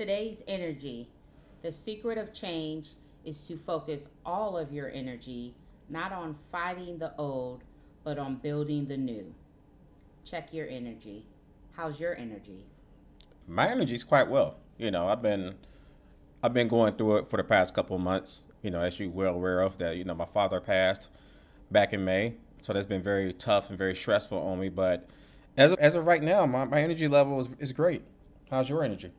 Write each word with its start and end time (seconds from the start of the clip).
Today's 0.00 0.42
energy. 0.48 1.10
The 1.60 1.70
secret 1.70 2.16
of 2.16 2.32
change 2.32 2.94
is 3.22 3.42
to 3.42 3.58
focus 3.58 4.08
all 4.24 4.56
of 4.56 4.72
your 4.72 4.90
energy 4.90 5.54
not 5.90 6.10
on 6.10 6.34
fighting 6.50 6.96
the 6.96 7.14
old, 7.18 7.64
but 8.02 8.18
on 8.18 8.36
building 8.36 8.86
the 8.86 8.96
new. 8.96 9.34
Check 10.24 10.54
your 10.54 10.66
energy. 10.70 11.26
How's 11.72 12.00
your 12.00 12.16
energy? 12.16 12.64
My 13.46 13.68
energy's 13.68 14.02
quite 14.02 14.30
well. 14.30 14.56
You 14.78 14.90
know, 14.90 15.06
I've 15.06 15.20
been 15.20 15.56
I've 16.42 16.54
been 16.54 16.68
going 16.68 16.94
through 16.94 17.18
it 17.18 17.28
for 17.28 17.36
the 17.36 17.44
past 17.44 17.74
couple 17.74 17.98
months. 17.98 18.46
You 18.62 18.70
know, 18.70 18.80
as 18.80 18.98
you 18.98 19.10
well 19.10 19.34
aware 19.34 19.60
of 19.60 19.76
that, 19.76 19.98
you 19.98 20.04
know, 20.04 20.14
my 20.14 20.24
father 20.24 20.62
passed 20.62 21.08
back 21.70 21.92
in 21.92 22.06
May. 22.06 22.36
So 22.62 22.72
that's 22.72 22.86
been 22.86 23.02
very 23.02 23.34
tough 23.34 23.68
and 23.68 23.76
very 23.76 23.94
stressful 23.94 24.38
on 24.38 24.60
me. 24.60 24.70
But 24.70 25.06
as 25.58 25.72
of, 25.72 25.78
as 25.78 25.94
of 25.94 26.06
right 26.06 26.22
now, 26.22 26.46
my, 26.46 26.64
my 26.64 26.80
energy 26.80 27.06
level 27.06 27.38
is, 27.38 27.48
is 27.58 27.72
great. 27.72 28.00
How's 28.50 28.70
your 28.70 28.82
energy? 28.82 29.12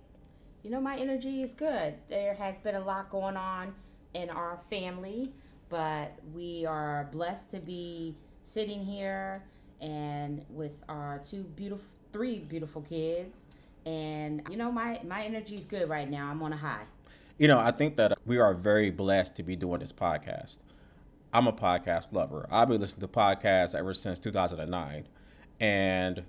You 0.64 0.70
know, 0.70 0.82
my 0.82 0.98
energy 0.98 1.42
is 1.42 1.54
good. 1.54 1.96
There 2.08 2.36
has 2.36 2.62
been 2.62 2.76
a 2.76 2.84
lot 2.84 3.10
going 3.10 3.36
on 3.36 3.74
in 4.14 4.30
our 4.30 4.60
family, 4.70 5.32
but 5.70 6.14
we 6.34 6.66
are 6.66 7.10
blessed 7.12 7.52
to 7.52 7.60
be 7.60 8.16
sitting 8.44 8.84
here 8.84 9.44
and 9.80 10.46
with 10.50 10.84
our 10.88 11.22
two 11.28 11.44
beautiful, 11.44 11.86
three 12.14 12.40
beautiful 12.40 12.82
kids. 12.84 13.40
And 13.86 14.44
you 14.50 14.58
know, 14.58 14.72
my 14.72 15.02
my 15.04 15.24
energy 15.24 15.56
is 15.56 15.66
good 15.66 15.90
right 15.90 16.10
now. 16.10 16.30
I'm 16.30 16.44
on 16.44 16.54
a 16.54 16.58
high. 16.58 16.84
You 17.40 17.48
know, 17.48 17.60
I 17.60 17.72
think 17.72 17.96
that 17.96 18.20
we 18.26 18.38
are 18.38 18.54
very 18.54 18.92
blessed 18.92 19.36
to 19.38 19.44
be 19.44 19.56
doing 19.56 19.80
this 19.80 19.92
podcast. 19.92 20.60
I'm 21.34 21.48
a 21.48 21.54
podcast 21.54 22.08
lover. 22.12 22.46
I've 22.52 22.68
been 22.68 22.80
listening 22.80 23.02
to 23.02 23.08
podcasts 23.08 23.74
ever 23.74 23.96
since 23.96 24.20
2009. 24.20 25.08
And 25.60 26.24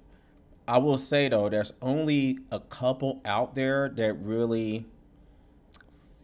I 0.69 0.79
will 0.79 0.99
say 0.99 1.29
though, 1.29 1.49
there's 1.49 1.73
only 1.83 2.39
a 2.51 2.61
couple 2.61 3.21
out 3.25 3.55
there 3.55 3.89
that 3.97 4.15
really 4.15 4.87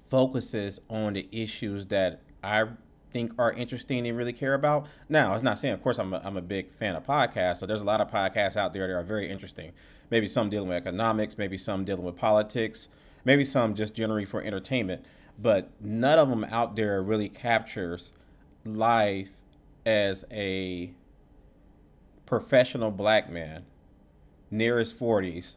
focuses 0.08 0.80
on 0.88 1.14
the 1.14 1.28
issues 1.32 1.86
that 1.86 2.22
I 2.42 2.66
think 3.10 3.32
are 3.38 3.52
interesting 3.52 4.06
and 4.06 4.16
really 4.16 4.32
care 4.32 4.54
about. 4.54 4.86
Now, 5.08 5.34
it's 5.34 5.42
not 5.42 5.58
saying, 5.58 5.74
of 5.74 5.82
course, 5.82 5.98
I'm 5.98 6.12
a, 6.12 6.20
I'm 6.24 6.36
a 6.36 6.42
big 6.42 6.70
fan 6.70 6.94
of 6.94 7.04
podcasts. 7.04 7.58
So 7.58 7.66
there's 7.66 7.80
a 7.80 7.84
lot 7.84 8.00
of 8.00 8.10
podcasts 8.10 8.56
out 8.56 8.72
there 8.72 8.86
that 8.86 8.94
are 8.94 9.02
very 9.02 9.28
interesting. 9.28 9.72
Maybe 10.10 10.28
some 10.28 10.50
dealing 10.50 10.68
with 10.68 10.76
economics, 10.78 11.36
maybe 11.36 11.58
some 11.58 11.84
dealing 11.84 12.04
with 12.04 12.16
politics, 12.16 12.88
maybe 13.24 13.44
some 13.44 13.74
just 13.74 13.94
generally 13.94 14.24
for 14.24 14.42
entertainment. 14.42 15.04
But 15.40 15.70
none 15.80 16.18
of 16.18 16.28
them 16.28 16.44
out 16.44 16.76
there 16.76 17.02
really 17.02 17.28
captures 17.28 18.12
life 18.64 19.30
as 19.86 20.24
a 20.30 20.92
professional 22.26 22.90
black 22.90 23.30
man 23.30 23.64
near 24.50 24.78
his 24.78 24.92
40s 24.92 25.56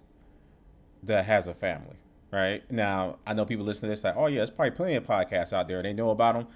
that 1.04 1.26
has 1.26 1.48
a 1.48 1.54
family, 1.54 1.98
right? 2.32 2.70
Now, 2.72 3.18
I 3.26 3.34
know 3.34 3.46
people 3.46 3.66
listen 3.66 3.84
to 3.84 3.90
this 3.90 4.04
like, 4.04 4.16
oh, 4.18 4.28
yeah, 4.28 4.38
there's 4.38 4.50
probably 4.50 4.72
plenty 4.72 4.96
of 4.96 5.06
podcasts 5.06 5.54
out 5.54 5.68
there. 5.68 5.82
They 5.82 5.94
know 5.94 6.12
about 6.12 6.36
them. 6.36 6.48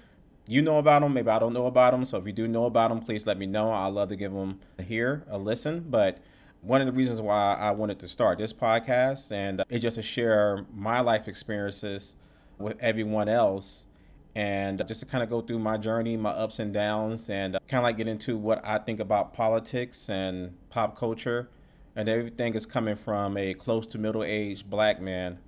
You 0.46 0.62
know 0.62 0.78
about 0.78 1.02
them. 1.02 1.14
Maybe 1.14 1.28
I 1.28 1.38
don't 1.38 1.52
know 1.52 1.66
about 1.66 1.92
them. 1.92 2.04
So 2.04 2.18
if 2.18 2.26
you 2.26 2.32
do 2.32 2.46
know 2.46 2.66
about 2.66 2.90
them, 2.90 3.00
please 3.00 3.26
let 3.26 3.38
me 3.38 3.46
know. 3.46 3.72
I'd 3.72 3.88
love 3.88 4.08
to 4.10 4.16
give 4.16 4.32
them 4.32 4.60
here 4.86 5.24
a 5.28 5.38
listen. 5.38 5.84
But 5.88 6.18
one 6.60 6.80
of 6.80 6.86
the 6.86 6.92
reasons 6.92 7.20
why 7.20 7.54
I 7.54 7.72
wanted 7.72 7.98
to 8.00 8.08
start 8.08 8.38
this 8.38 8.52
podcast 8.52 9.32
and 9.32 9.60
uh, 9.60 9.64
it's 9.68 9.82
just 9.82 9.96
to 9.96 10.02
share 10.02 10.64
my 10.74 11.00
life 11.00 11.28
experiences 11.28 12.16
with 12.58 12.76
everyone 12.80 13.28
else 13.28 13.86
and 14.34 14.86
just 14.86 15.00
to 15.00 15.06
kind 15.06 15.24
of 15.24 15.30
go 15.30 15.40
through 15.40 15.58
my 15.58 15.76
journey, 15.78 16.16
my 16.16 16.30
ups 16.30 16.58
and 16.58 16.72
downs, 16.72 17.30
and 17.30 17.56
uh, 17.56 17.58
kind 17.68 17.78
of 17.78 17.84
like 17.84 17.96
get 17.96 18.06
into 18.06 18.36
what 18.36 18.64
I 18.64 18.78
think 18.78 19.00
about 19.00 19.32
politics 19.32 20.10
and 20.10 20.54
pop 20.70 20.96
culture 20.96 21.48
and 21.96 22.08
everything 22.08 22.54
is 22.54 22.66
coming 22.66 22.94
from 22.94 23.36
a 23.36 23.54
close 23.54 23.86
to 23.88 23.98
middle 23.98 24.22
aged 24.22 24.68
black 24.70 25.00
man 25.00 25.38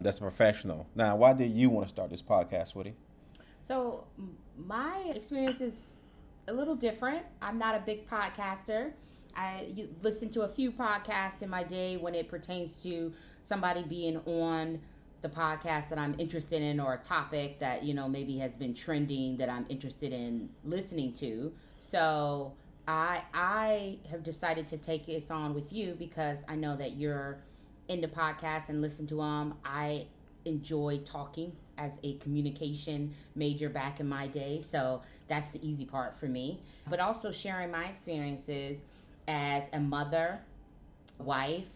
that's 0.00 0.18
a 0.18 0.20
professional. 0.20 0.86
Now, 0.94 1.16
why 1.16 1.32
did 1.32 1.52
you 1.52 1.70
want 1.70 1.86
to 1.86 1.90
start 1.90 2.10
this 2.10 2.22
podcast, 2.22 2.74
Woody? 2.74 2.94
So, 3.62 4.04
my 4.58 5.12
experience 5.14 5.60
is 5.60 5.96
a 6.48 6.52
little 6.52 6.74
different. 6.74 7.24
I'm 7.40 7.56
not 7.56 7.76
a 7.76 7.80
big 7.80 8.08
podcaster. 8.08 8.92
I 9.36 9.86
listen 10.02 10.28
to 10.30 10.42
a 10.42 10.48
few 10.48 10.72
podcasts 10.72 11.40
in 11.40 11.48
my 11.48 11.62
day 11.62 11.96
when 11.96 12.14
it 12.14 12.28
pertains 12.28 12.82
to 12.82 13.12
somebody 13.42 13.84
being 13.84 14.18
on 14.26 14.80
the 15.22 15.28
podcast 15.28 15.88
that 15.88 15.98
I'm 15.98 16.16
interested 16.18 16.60
in 16.60 16.80
or 16.80 16.94
a 16.94 16.98
topic 16.98 17.60
that, 17.60 17.84
you 17.84 17.94
know, 17.94 18.08
maybe 18.08 18.36
has 18.38 18.56
been 18.56 18.74
trending 18.74 19.36
that 19.36 19.48
I'm 19.48 19.64
interested 19.68 20.12
in 20.12 20.50
listening 20.64 21.14
to. 21.14 21.52
So, 21.78 22.54
I 22.86 23.22
I 23.32 23.98
have 24.10 24.22
decided 24.22 24.66
to 24.68 24.76
take 24.76 25.06
this 25.06 25.30
on 25.30 25.54
with 25.54 25.72
you 25.72 25.94
because 25.98 26.44
I 26.48 26.56
know 26.56 26.76
that 26.76 26.96
you're 26.96 27.38
into 27.88 28.08
podcasts 28.08 28.68
and 28.68 28.80
listen 28.80 29.06
to 29.08 29.16
them. 29.16 29.54
I 29.64 30.06
enjoy 30.44 31.00
talking 31.04 31.52
as 31.78 32.00
a 32.02 32.14
communication 32.14 33.14
major 33.34 33.68
back 33.68 34.00
in 34.00 34.08
my 34.08 34.26
day, 34.26 34.60
so 34.60 35.02
that's 35.28 35.48
the 35.50 35.66
easy 35.66 35.84
part 35.84 36.18
for 36.18 36.26
me. 36.26 36.60
But 36.88 37.00
also 37.00 37.30
sharing 37.30 37.70
my 37.70 37.86
experiences 37.86 38.82
as 39.28 39.64
a 39.72 39.78
mother, 39.78 40.40
wife, 41.18 41.70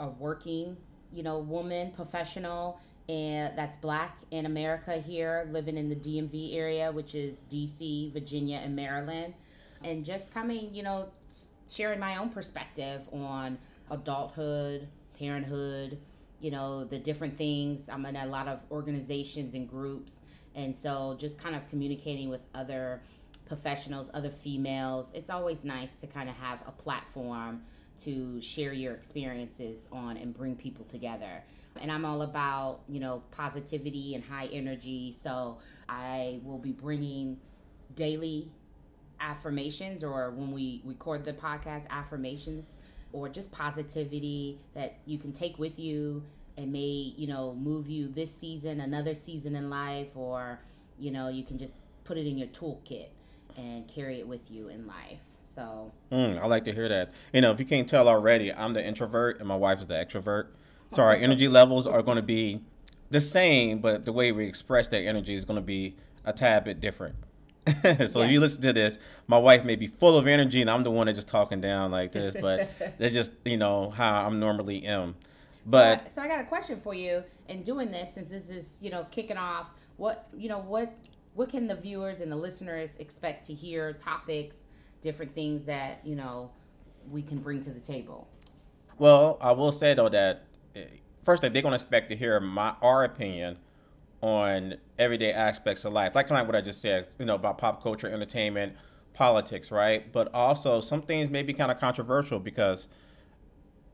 a 0.00 0.08
working, 0.08 0.76
you 1.12 1.22
know, 1.22 1.38
woman, 1.38 1.92
professional, 1.92 2.80
and 3.08 3.56
that's 3.56 3.76
black 3.76 4.18
in 4.30 4.44
America 4.44 4.98
here, 4.98 5.48
living 5.52 5.76
in 5.76 5.88
the 5.88 5.96
DMV 5.96 6.54
area, 6.56 6.92
which 6.92 7.14
is 7.14 7.42
DC, 7.50 8.12
Virginia, 8.12 8.60
and 8.62 8.74
Maryland 8.76 9.34
and 9.82 10.04
just 10.04 10.32
coming, 10.32 10.72
you 10.72 10.82
know, 10.82 11.08
sharing 11.68 12.00
my 12.00 12.16
own 12.16 12.30
perspective 12.30 13.02
on 13.12 13.58
adulthood, 13.90 14.88
parenthood, 15.18 15.98
you 16.40 16.50
know, 16.50 16.84
the 16.84 16.98
different 16.98 17.36
things. 17.36 17.88
I'm 17.88 18.04
in 18.06 18.16
a 18.16 18.26
lot 18.26 18.48
of 18.48 18.62
organizations 18.70 19.54
and 19.54 19.68
groups. 19.68 20.16
And 20.54 20.74
so 20.74 21.16
just 21.18 21.38
kind 21.38 21.54
of 21.54 21.68
communicating 21.68 22.28
with 22.28 22.42
other 22.54 23.00
professionals, 23.46 24.10
other 24.14 24.30
females. 24.30 25.08
It's 25.14 25.30
always 25.30 25.64
nice 25.64 25.94
to 25.94 26.06
kind 26.06 26.28
of 26.28 26.36
have 26.36 26.60
a 26.66 26.70
platform 26.72 27.62
to 28.04 28.40
share 28.40 28.72
your 28.72 28.94
experiences 28.94 29.88
on 29.90 30.16
and 30.16 30.32
bring 30.32 30.54
people 30.54 30.84
together. 30.84 31.42
And 31.80 31.90
I'm 31.90 32.04
all 32.04 32.22
about, 32.22 32.80
you 32.88 33.00
know, 33.00 33.22
positivity 33.30 34.14
and 34.14 34.24
high 34.24 34.46
energy. 34.46 35.16
So 35.20 35.58
I 35.88 36.40
will 36.44 36.58
be 36.58 36.72
bringing 36.72 37.38
daily 37.94 38.50
affirmations 39.20 40.04
or 40.04 40.30
when 40.30 40.52
we 40.52 40.82
record 40.84 41.24
the 41.24 41.32
podcast 41.32 41.88
affirmations 41.90 42.76
or 43.12 43.28
just 43.28 43.50
positivity 43.52 44.58
that 44.74 44.98
you 45.06 45.18
can 45.18 45.32
take 45.32 45.58
with 45.58 45.78
you 45.78 46.22
and 46.56 46.72
may 46.72 47.12
you 47.16 47.26
know 47.26 47.54
move 47.54 47.88
you 47.88 48.08
this 48.08 48.34
season 48.34 48.80
another 48.80 49.14
season 49.14 49.56
in 49.56 49.70
life 49.70 50.16
or 50.16 50.60
you 50.98 51.10
know 51.10 51.28
you 51.28 51.44
can 51.44 51.58
just 51.58 51.74
put 52.04 52.16
it 52.16 52.26
in 52.26 52.36
your 52.36 52.48
toolkit 52.48 53.08
and 53.56 53.86
carry 53.88 54.18
it 54.18 54.26
with 54.26 54.50
you 54.50 54.68
in 54.68 54.86
life. 54.86 55.20
So 55.54 55.92
mm, 56.12 56.38
i 56.38 56.46
like 56.46 56.64
to 56.64 56.72
hear 56.72 56.88
that. 56.88 57.12
You 57.32 57.40
know 57.40 57.52
if 57.52 57.58
you 57.58 57.66
can't 57.66 57.88
tell 57.88 58.08
already 58.08 58.52
i'm 58.52 58.72
the 58.72 58.84
introvert 58.84 59.38
and 59.38 59.48
my 59.48 59.56
wife 59.56 59.80
is 59.80 59.86
the 59.86 59.94
extrovert. 59.94 60.48
So 60.90 61.02
our 61.02 61.14
energy 61.14 61.48
levels 61.60 61.86
are 61.86 62.02
going 62.02 62.16
to 62.16 62.22
be 62.22 62.60
the 63.10 63.20
same 63.20 63.78
but 63.78 64.04
the 64.04 64.12
way 64.12 64.32
we 64.32 64.44
express 64.44 64.88
that 64.88 65.00
energy 65.00 65.34
is 65.34 65.44
going 65.44 65.58
to 65.58 65.64
be 65.64 65.96
a 66.24 66.32
tad 66.32 66.64
bit 66.64 66.80
different 66.80 67.16
so 68.08 68.22
if 68.22 68.30
you 68.30 68.40
listen 68.40 68.62
to 68.62 68.72
this, 68.72 68.98
my 69.26 69.38
wife 69.38 69.64
may 69.64 69.76
be 69.76 69.86
full 69.86 70.16
of 70.16 70.26
energy 70.26 70.60
and 70.60 70.70
I'm 70.70 70.84
the 70.84 70.90
one 70.90 71.06
that's 71.06 71.18
just 71.18 71.28
talking 71.28 71.60
down 71.60 71.90
like 71.90 72.12
this, 72.12 72.34
but 72.40 72.70
that's 72.98 73.14
just, 73.14 73.32
you 73.44 73.56
know, 73.56 73.90
how 73.90 74.26
I'm 74.26 74.40
normally 74.40 74.84
am. 74.86 75.16
But 75.66 75.98
so 75.98 76.04
I, 76.04 76.08
so 76.08 76.22
I 76.22 76.28
got 76.28 76.40
a 76.40 76.44
question 76.44 76.80
for 76.80 76.94
you 76.94 77.22
in 77.48 77.62
doing 77.62 77.90
this 77.90 78.14
since 78.14 78.28
this 78.30 78.48
is, 78.48 78.78
you 78.80 78.90
know, 78.90 79.06
kicking 79.10 79.36
off. 79.36 79.68
What, 79.96 80.28
you 80.36 80.48
know, 80.48 80.60
what 80.60 80.94
what 81.34 81.50
can 81.50 81.66
the 81.66 81.74
viewers 81.74 82.20
and 82.20 82.32
the 82.32 82.36
listeners 82.36 82.96
expect 82.98 83.46
to 83.46 83.54
hear 83.54 83.92
topics, 83.92 84.64
different 85.02 85.34
things 85.34 85.64
that, 85.64 86.00
you 86.04 86.16
know, 86.16 86.50
we 87.10 87.22
can 87.22 87.38
bring 87.38 87.62
to 87.62 87.70
the 87.70 87.80
table? 87.80 88.28
Well, 88.98 89.38
I 89.40 89.52
will 89.52 89.72
say 89.72 89.94
though 89.94 90.08
that 90.08 90.44
eh, 90.74 90.84
first 91.22 91.42
they're 91.42 91.50
going 91.50 91.64
to 91.64 91.74
expect 91.74 92.08
to 92.08 92.16
hear 92.16 92.40
my 92.40 92.74
our 92.80 93.04
opinion 93.04 93.58
on 94.20 94.76
everyday 94.98 95.32
aspects 95.32 95.84
of 95.84 95.92
life, 95.92 96.14
like 96.14 96.28
kind 96.28 96.40
of 96.40 96.46
what 96.46 96.56
I 96.56 96.60
just 96.60 96.80
said, 96.80 97.08
you 97.18 97.24
know, 97.24 97.36
about 97.36 97.58
pop 97.58 97.82
culture, 97.82 98.08
entertainment, 98.08 98.74
politics, 99.14 99.70
right? 99.70 100.12
But 100.12 100.32
also 100.34 100.80
some 100.80 101.02
things 101.02 101.30
may 101.30 101.42
be 101.42 101.52
kind 101.52 101.70
of 101.70 101.78
controversial 101.78 102.38
because, 102.38 102.88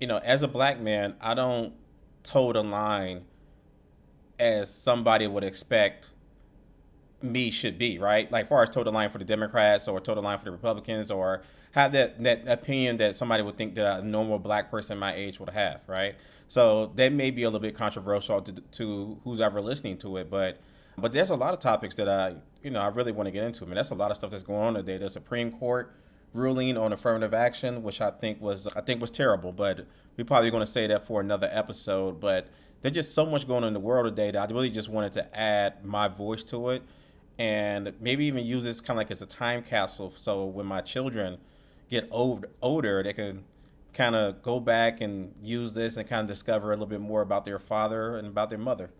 you 0.00 0.06
know, 0.06 0.18
as 0.18 0.42
a 0.42 0.48
black 0.48 0.80
man, 0.80 1.14
I 1.20 1.34
don't 1.34 1.74
toe 2.22 2.52
the 2.52 2.62
line 2.62 3.24
as 4.38 4.72
somebody 4.74 5.26
would 5.26 5.44
expect 5.44 6.08
me 7.22 7.50
should 7.50 7.78
be, 7.78 7.98
right? 7.98 8.30
Like 8.30 8.48
far 8.48 8.62
as 8.62 8.70
toe 8.70 8.84
the 8.84 8.92
line 8.92 9.10
for 9.10 9.18
the 9.18 9.24
Democrats 9.24 9.88
or 9.88 10.00
toe 10.00 10.14
the 10.14 10.22
line 10.22 10.38
for 10.38 10.44
the 10.44 10.50
Republicans 10.50 11.10
or 11.10 11.42
have 11.72 11.92
that 11.92 12.22
that 12.22 12.46
opinion 12.46 12.98
that 12.98 13.16
somebody 13.16 13.42
would 13.42 13.56
think 13.56 13.74
that 13.74 14.00
a 14.00 14.06
normal 14.06 14.38
black 14.38 14.70
person 14.70 14.98
my 14.98 15.14
age 15.14 15.40
would 15.40 15.50
have, 15.50 15.82
right? 15.88 16.16
So 16.54 16.92
that 16.94 17.12
may 17.12 17.32
be 17.32 17.42
a 17.42 17.48
little 17.48 17.58
bit 17.58 17.74
controversial 17.74 18.40
to, 18.40 18.52
to 18.52 19.18
who's 19.24 19.40
ever 19.40 19.60
listening 19.60 19.98
to 19.98 20.18
it, 20.18 20.30
but 20.30 20.60
but 20.96 21.12
there's 21.12 21.30
a 21.30 21.34
lot 21.34 21.52
of 21.52 21.58
topics 21.58 21.96
that 21.96 22.08
I 22.08 22.36
you 22.62 22.70
know 22.70 22.80
I 22.80 22.86
really 22.86 23.10
want 23.10 23.26
to 23.26 23.32
get 23.32 23.42
into. 23.42 23.64
I 23.64 23.66
mean, 23.66 23.74
that's 23.74 23.90
a 23.90 23.96
lot 23.96 24.12
of 24.12 24.16
stuff 24.16 24.30
that's 24.30 24.44
going 24.44 24.60
on 24.60 24.74
today. 24.74 24.96
The 24.96 25.10
Supreme 25.10 25.50
Court 25.50 25.92
ruling 26.32 26.76
on 26.76 26.92
affirmative 26.92 27.34
action, 27.34 27.82
which 27.82 28.00
I 28.00 28.12
think 28.12 28.40
was 28.40 28.68
I 28.68 28.82
think 28.82 29.00
was 29.00 29.10
terrible, 29.10 29.50
but 29.50 29.84
we're 30.16 30.26
probably 30.26 30.52
going 30.52 30.60
to 30.60 30.70
say 30.70 30.86
that 30.86 31.04
for 31.04 31.20
another 31.20 31.48
episode. 31.50 32.20
But 32.20 32.46
there's 32.82 32.94
just 32.94 33.16
so 33.16 33.26
much 33.26 33.48
going 33.48 33.64
on 33.64 33.68
in 33.68 33.74
the 33.74 33.80
world 33.80 34.06
today 34.06 34.30
that 34.30 34.48
I 34.48 34.54
really 34.54 34.70
just 34.70 34.88
wanted 34.88 35.12
to 35.14 35.36
add 35.36 35.84
my 35.84 36.06
voice 36.06 36.44
to 36.44 36.70
it 36.70 36.84
and 37.36 37.94
maybe 37.98 38.26
even 38.26 38.46
use 38.46 38.62
this 38.62 38.80
kind 38.80 38.96
of 38.96 38.98
like 38.98 39.10
as 39.10 39.20
a 39.20 39.26
time 39.26 39.64
capsule. 39.64 40.12
So 40.16 40.44
when 40.44 40.66
my 40.66 40.82
children 40.82 41.38
get 41.90 42.06
old, 42.12 42.46
older, 42.62 43.02
they 43.02 43.12
can 43.12 43.42
kind 43.94 44.14
of 44.14 44.42
go 44.42 44.60
back 44.60 45.00
and 45.00 45.34
use 45.40 45.72
this 45.72 45.96
and 45.96 46.08
kind 46.08 46.22
of 46.22 46.26
discover 46.26 46.70
a 46.70 46.74
little 46.74 46.86
bit 46.86 47.00
more 47.00 47.22
about 47.22 47.44
their 47.44 47.58
father 47.58 48.16
and 48.16 48.26
about 48.26 48.50
their 48.50 48.58
mother. 48.58 48.90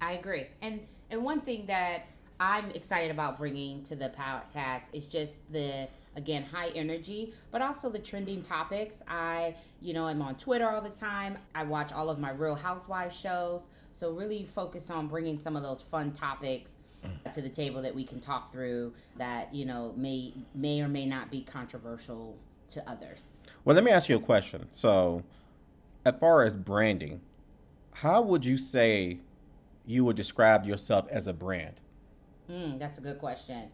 I 0.00 0.12
agree. 0.12 0.46
And 0.62 0.80
and 1.10 1.22
one 1.22 1.40
thing 1.40 1.66
that 1.66 2.06
I'm 2.40 2.70
excited 2.70 3.10
about 3.10 3.38
bringing 3.38 3.82
to 3.84 3.94
the 3.94 4.10
podcast 4.10 4.84
is 4.92 5.04
just 5.06 5.52
the 5.52 5.88
again 6.16 6.42
high 6.42 6.68
energy 6.70 7.32
but 7.50 7.62
also 7.62 7.88
the 7.88 7.98
trending 7.98 8.42
topics 8.42 8.96
i 9.08 9.54
you 9.80 9.94
know 9.94 10.06
i'm 10.06 10.20
on 10.20 10.34
twitter 10.34 10.68
all 10.68 10.82
the 10.82 10.90
time 10.90 11.38
i 11.54 11.62
watch 11.62 11.90
all 11.90 12.10
of 12.10 12.18
my 12.18 12.30
real 12.30 12.54
housewives 12.54 13.18
shows 13.18 13.68
so 13.92 14.10
really 14.10 14.44
focus 14.44 14.90
on 14.90 15.08
bringing 15.08 15.38
some 15.38 15.56
of 15.56 15.62
those 15.62 15.80
fun 15.80 16.12
topics 16.12 16.72
to 17.32 17.40
the 17.40 17.48
table 17.48 17.82
that 17.82 17.94
we 17.94 18.04
can 18.04 18.20
talk 18.20 18.52
through 18.52 18.92
that 19.16 19.52
you 19.54 19.64
know 19.64 19.92
may 19.96 20.32
may 20.54 20.80
or 20.82 20.88
may 20.88 21.06
not 21.06 21.30
be 21.30 21.40
controversial 21.40 22.36
to 22.68 22.86
others 22.88 23.24
well 23.64 23.74
let 23.74 23.84
me 23.84 23.90
ask 23.90 24.08
you 24.08 24.16
a 24.16 24.20
question 24.20 24.66
so 24.70 25.22
as 26.04 26.14
far 26.18 26.44
as 26.44 26.56
branding 26.56 27.20
how 27.92 28.20
would 28.22 28.44
you 28.44 28.56
say 28.56 29.18
you 29.84 30.04
would 30.04 30.16
describe 30.16 30.64
yourself 30.64 31.06
as 31.10 31.26
a 31.26 31.32
brand 31.32 31.74
Mm, 32.50 32.78
that's 32.78 32.98
a 32.98 33.02
good 33.02 33.18
question. 33.18 33.70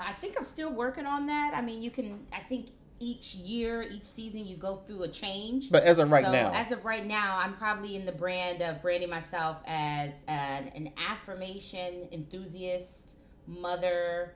I 0.00 0.12
think 0.12 0.36
I'm 0.36 0.44
still 0.44 0.72
working 0.72 1.06
on 1.06 1.26
that. 1.26 1.52
I 1.54 1.60
mean, 1.60 1.82
you 1.82 1.90
can. 1.90 2.26
I 2.32 2.40
think 2.40 2.68
each 3.00 3.34
year, 3.34 3.82
each 3.82 4.06
season, 4.06 4.46
you 4.46 4.56
go 4.56 4.76
through 4.76 5.02
a 5.02 5.08
change. 5.08 5.70
But 5.70 5.84
as 5.84 5.98
of 5.98 6.10
right 6.10 6.24
so 6.24 6.32
now, 6.32 6.52
as 6.52 6.72
of 6.72 6.84
right 6.84 7.06
now, 7.06 7.36
I'm 7.38 7.54
probably 7.54 7.96
in 7.96 8.06
the 8.06 8.12
brand 8.12 8.62
of 8.62 8.80
branding 8.82 9.10
myself 9.10 9.62
as 9.66 10.24
an, 10.28 10.72
an 10.74 10.92
affirmation 10.96 12.08
enthusiast, 12.12 13.16
mother, 13.46 14.34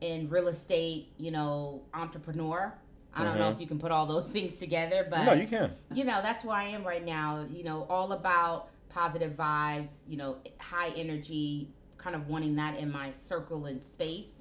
in 0.00 0.28
real 0.28 0.48
estate. 0.48 1.12
You 1.18 1.30
know, 1.30 1.82
entrepreneur. 1.94 2.74
I 3.14 3.24
don't 3.24 3.32
mm-hmm. 3.32 3.40
know 3.40 3.50
if 3.50 3.60
you 3.60 3.66
can 3.66 3.78
put 3.78 3.90
all 3.90 4.06
those 4.06 4.28
things 4.36 4.56
together, 4.56 5.06
but 5.10 5.24
no, 5.24 5.32
you 5.32 5.46
can. 5.46 5.72
You 5.92 6.04
know, 6.04 6.20
that's 6.22 6.44
where 6.44 6.56
I 6.56 6.64
am 6.64 6.84
right 6.84 7.04
now. 7.04 7.44
You 7.50 7.64
know, 7.64 7.86
all 7.88 8.12
about 8.12 8.68
positive 8.88 9.32
vibes. 9.32 9.98
You 10.08 10.16
know, 10.16 10.36
high 10.58 10.90
energy, 10.90 11.68
kind 11.96 12.16
of 12.16 12.28
wanting 12.28 12.56
that 12.56 12.78
in 12.78 12.90
my 12.90 13.10
circle 13.10 13.66
and 13.66 13.82
space 13.82 14.40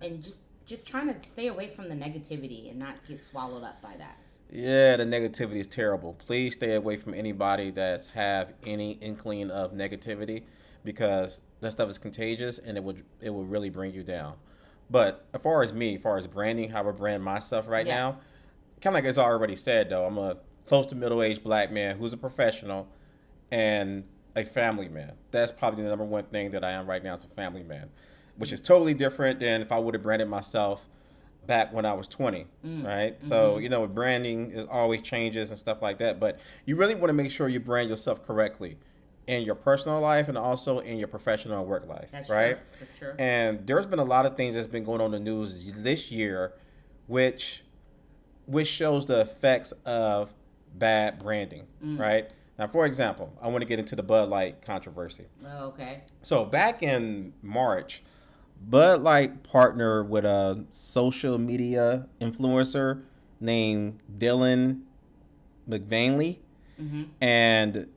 and 0.00 0.22
just 0.22 0.40
just 0.64 0.86
trying 0.86 1.12
to 1.12 1.28
stay 1.28 1.46
away 1.46 1.68
from 1.68 1.88
the 1.88 1.94
negativity 1.94 2.70
and 2.70 2.78
not 2.78 2.96
get 3.06 3.20
swallowed 3.20 3.62
up 3.62 3.80
by 3.80 3.94
that. 3.96 4.18
Yeah, 4.50 4.96
the 4.96 5.04
negativity 5.04 5.56
is 5.56 5.66
terrible. 5.66 6.14
Please 6.14 6.54
stay 6.54 6.74
away 6.74 6.96
from 6.96 7.14
anybody 7.14 7.70
that's 7.70 8.08
have 8.08 8.52
any 8.64 8.92
inkling 8.92 9.50
of 9.50 9.72
negativity 9.72 10.42
because 10.84 11.40
that 11.60 11.72
stuff 11.72 11.88
is 11.88 11.98
contagious 11.98 12.58
and 12.58 12.76
it 12.76 12.82
would 12.82 13.04
it 13.20 13.30
will 13.30 13.44
really 13.44 13.70
bring 13.70 13.92
you 13.92 14.02
down. 14.02 14.34
But 14.88 15.26
as 15.34 15.42
far 15.42 15.62
as 15.62 15.72
me, 15.72 15.96
as 15.96 16.02
far 16.02 16.16
as 16.16 16.26
branding, 16.26 16.70
how 16.70 16.88
I 16.88 16.92
brand 16.92 17.24
myself 17.24 17.68
right 17.68 17.86
yeah. 17.86 17.96
now, 17.96 18.10
kind 18.80 18.94
of 18.96 19.02
like 19.02 19.04
as 19.04 19.18
I 19.18 19.24
already 19.24 19.56
said 19.56 19.90
though, 19.90 20.06
I'm 20.06 20.18
a 20.18 20.36
close 20.66 20.86
to 20.86 20.94
middle 20.94 21.22
aged 21.22 21.42
black 21.42 21.72
man 21.72 21.96
who's 21.96 22.12
a 22.12 22.16
professional 22.16 22.88
and 23.50 24.04
a 24.34 24.44
family 24.44 24.88
man. 24.88 25.12
That's 25.30 25.52
probably 25.52 25.82
the 25.82 25.88
number 25.88 26.04
one 26.04 26.24
thing 26.24 26.50
that 26.52 26.64
I 26.64 26.72
am 26.72 26.86
right 26.86 27.02
now 27.02 27.14
as 27.14 27.24
a 27.24 27.28
family 27.28 27.62
man, 27.62 27.88
which 28.36 28.52
is 28.52 28.60
totally 28.60 28.94
different 28.94 29.40
than 29.40 29.62
if 29.62 29.72
I 29.72 29.78
would 29.78 29.94
have 29.94 30.02
branded 30.02 30.28
myself 30.28 30.88
back 31.46 31.72
when 31.72 31.86
I 31.86 31.92
was 31.94 32.08
20, 32.08 32.46
mm. 32.64 32.84
right? 32.84 33.18
Mm-hmm. 33.18 33.26
So, 33.26 33.58
you 33.58 33.68
know, 33.68 33.86
branding 33.86 34.50
is 34.50 34.66
always 34.66 35.02
changes 35.02 35.50
and 35.50 35.58
stuff 35.58 35.80
like 35.80 35.98
that, 35.98 36.20
but 36.20 36.38
you 36.64 36.76
really 36.76 36.94
want 36.94 37.08
to 37.08 37.12
make 37.12 37.30
sure 37.30 37.48
you 37.48 37.60
brand 37.60 37.88
yourself 37.88 38.26
correctly 38.26 38.78
in 39.26 39.42
your 39.42 39.54
personal 39.54 40.00
life 40.00 40.28
and 40.28 40.38
also 40.38 40.78
in 40.78 40.98
your 40.98 41.08
professional 41.08 41.64
work 41.64 41.88
life, 41.88 42.08
that's 42.12 42.30
right? 42.30 42.56
True. 42.56 42.66
That's 42.80 42.98
true. 42.98 43.14
And 43.18 43.66
there's 43.66 43.86
been 43.86 43.98
a 43.98 44.04
lot 44.04 44.26
of 44.26 44.36
things 44.36 44.54
that's 44.54 44.66
been 44.66 44.84
going 44.84 45.00
on 45.00 45.12
in 45.14 45.24
the 45.24 45.30
news 45.30 45.72
this 45.76 46.10
year 46.10 46.54
which 47.06 47.62
which 48.46 48.68
shows 48.68 49.06
the 49.06 49.20
effects 49.20 49.72
of 49.84 50.32
bad 50.74 51.18
branding, 51.18 51.66
mm. 51.84 51.98
right? 51.98 52.30
Now, 52.58 52.68
for 52.68 52.86
example, 52.86 53.32
I 53.42 53.48
want 53.48 53.62
to 53.62 53.66
get 53.66 53.78
into 53.78 53.96
the 53.96 54.02
Bud 54.02 54.28
Light 54.28 54.62
controversy. 54.62 55.24
Oh, 55.44 55.66
okay. 55.66 56.04
So 56.22 56.44
back 56.44 56.82
in 56.82 57.32
March, 57.42 58.02
Bud 58.60 59.02
Light 59.02 59.42
partnered 59.42 60.08
with 60.08 60.24
a 60.24 60.64
social 60.70 61.38
media 61.38 62.06
influencer 62.20 63.02
named 63.40 64.00
Dylan 64.16 64.82
Mulvaney, 65.66 66.40
mm-hmm. 66.80 67.04
and 67.20 67.88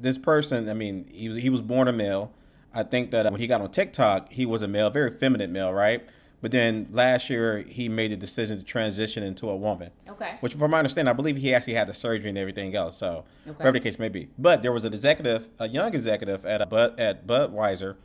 this 0.00 0.18
person, 0.18 0.68
I 0.68 0.74
mean, 0.74 1.06
he 1.10 1.28
was 1.28 1.38
he 1.38 1.50
was 1.50 1.62
born 1.62 1.88
a 1.88 1.92
male. 1.92 2.32
I 2.72 2.82
think 2.82 3.10
that 3.10 3.26
uh, 3.26 3.30
when 3.30 3.40
he 3.40 3.46
got 3.46 3.60
on 3.60 3.70
TikTok, 3.70 4.30
he 4.30 4.46
was 4.46 4.62
a 4.62 4.68
male, 4.68 4.90
very 4.90 5.10
feminine 5.10 5.52
male, 5.52 5.72
right? 5.72 6.08
But 6.42 6.52
then 6.52 6.88
last 6.90 7.28
year 7.28 7.58
he 7.58 7.88
made 7.88 8.12
the 8.12 8.16
decision 8.16 8.58
to 8.58 8.64
transition 8.64 9.22
into 9.22 9.50
a 9.50 9.56
woman. 9.56 9.90
Okay. 10.08 10.36
Which, 10.40 10.54
from 10.54 10.70
my 10.70 10.78
understanding, 10.78 11.10
I 11.10 11.12
believe 11.12 11.36
he 11.36 11.54
actually 11.54 11.74
had 11.74 11.86
the 11.86 11.94
surgery 11.94 12.30
and 12.30 12.38
everything 12.38 12.74
else. 12.74 12.96
So 12.96 13.24
okay. 13.46 13.56
whatever 13.56 13.72
the 13.72 13.80
case 13.80 13.98
may 13.98 14.08
be. 14.08 14.28
But 14.38 14.62
there 14.62 14.72
was 14.72 14.84
an 14.84 14.94
executive, 14.94 15.50
a 15.58 15.68
young 15.68 15.94
executive 15.94 16.46
at 16.46 16.62
a 16.62 16.66
Bud, 16.66 16.98
at 16.98 17.26
Budweiser, 17.26 17.96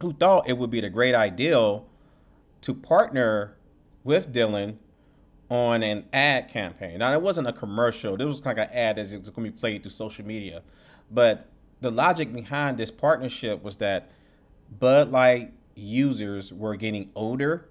who 0.00 0.12
thought 0.12 0.48
it 0.48 0.56
would 0.56 0.70
be 0.70 0.80
the 0.80 0.90
great 0.90 1.14
ideal 1.14 1.88
to 2.62 2.74
partner 2.74 3.56
with 4.04 4.32
Dylan 4.32 4.76
on 5.50 5.82
an 5.82 6.04
ad 6.12 6.48
campaign. 6.48 6.98
Now 6.98 7.12
it 7.12 7.22
wasn't 7.22 7.48
a 7.48 7.52
commercial. 7.52 8.16
This 8.16 8.26
was 8.26 8.40
kind 8.40 8.58
of 8.58 8.68
an 8.68 8.74
ad 8.74 8.96
that 8.96 9.02
was 9.18 9.30
going 9.30 9.46
to 9.46 9.52
be 9.52 9.58
played 9.58 9.82
through 9.82 9.90
social 9.90 10.24
media. 10.24 10.62
But 11.10 11.48
the 11.80 11.90
logic 11.90 12.32
behind 12.32 12.78
this 12.78 12.90
partnership 12.90 13.62
was 13.62 13.76
that 13.76 14.10
Bud 14.78 15.10
Light 15.10 15.52
users 15.74 16.52
were 16.52 16.76
getting 16.76 17.10
older 17.14 17.68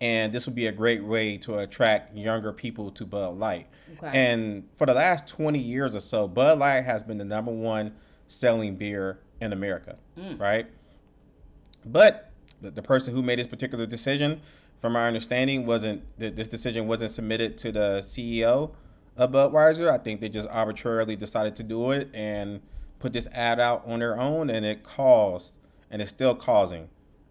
and 0.00 0.32
this 0.32 0.46
would 0.46 0.54
be 0.54 0.66
a 0.66 0.72
great 0.72 1.02
way 1.02 1.36
to 1.38 1.58
attract 1.58 2.16
younger 2.16 2.52
people 2.52 2.90
to 2.92 3.04
Bud 3.04 3.38
Light. 3.38 3.66
Okay. 3.96 4.10
And 4.16 4.68
for 4.76 4.86
the 4.86 4.94
last 4.94 5.26
20 5.26 5.58
years 5.58 5.94
or 5.94 6.00
so, 6.00 6.28
Bud 6.28 6.58
Light 6.58 6.84
has 6.84 7.02
been 7.02 7.18
the 7.18 7.24
number 7.24 7.50
one 7.50 7.94
selling 8.26 8.76
beer 8.76 9.18
in 9.40 9.52
America, 9.52 9.96
mm. 10.16 10.38
right? 10.38 10.66
But 11.84 12.30
the, 12.60 12.70
the, 12.70 12.82
person 12.82 13.14
who 13.14 13.22
made 13.22 13.38
this 13.38 13.46
particular 13.46 13.86
decision, 13.86 14.40
from 14.80 14.94
our 14.94 15.08
understanding, 15.08 15.66
wasn't 15.66 16.02
that 16.18 16.36
this 16.36 16.48
decision 16.48 16.86
wasn't 16.86 17.10
submitted 17.10 17.58
to 17.58 17.72
the 17.72 17.98
CEO 18.00 18.72
of 19.18 19.32
Budweiser. 19.32 19.90
I 19.90 19.98
think 19.98 20.20
they 20.20 20.28
just 20.28 20.48
arbitrarily 20.48 21.16
decided 21.16 21.56
to 21.56 21.62
do 21.62 21.90
it 21.90 22.08
and 22.14 22.60
put 22.98 23.12
this 23.12 23.26
ad 23.32 23.60
out 23.60 23.82
on 23.86 23.98
their 23.98 24.18
own, 24.18 24.48
and 24.48 24.64
it 24.64 24.82
caused, 24.84 25.54
and 25.90 26.00
it's 26.00 26.10
still 26.10 26.34
causing 26.34 26.88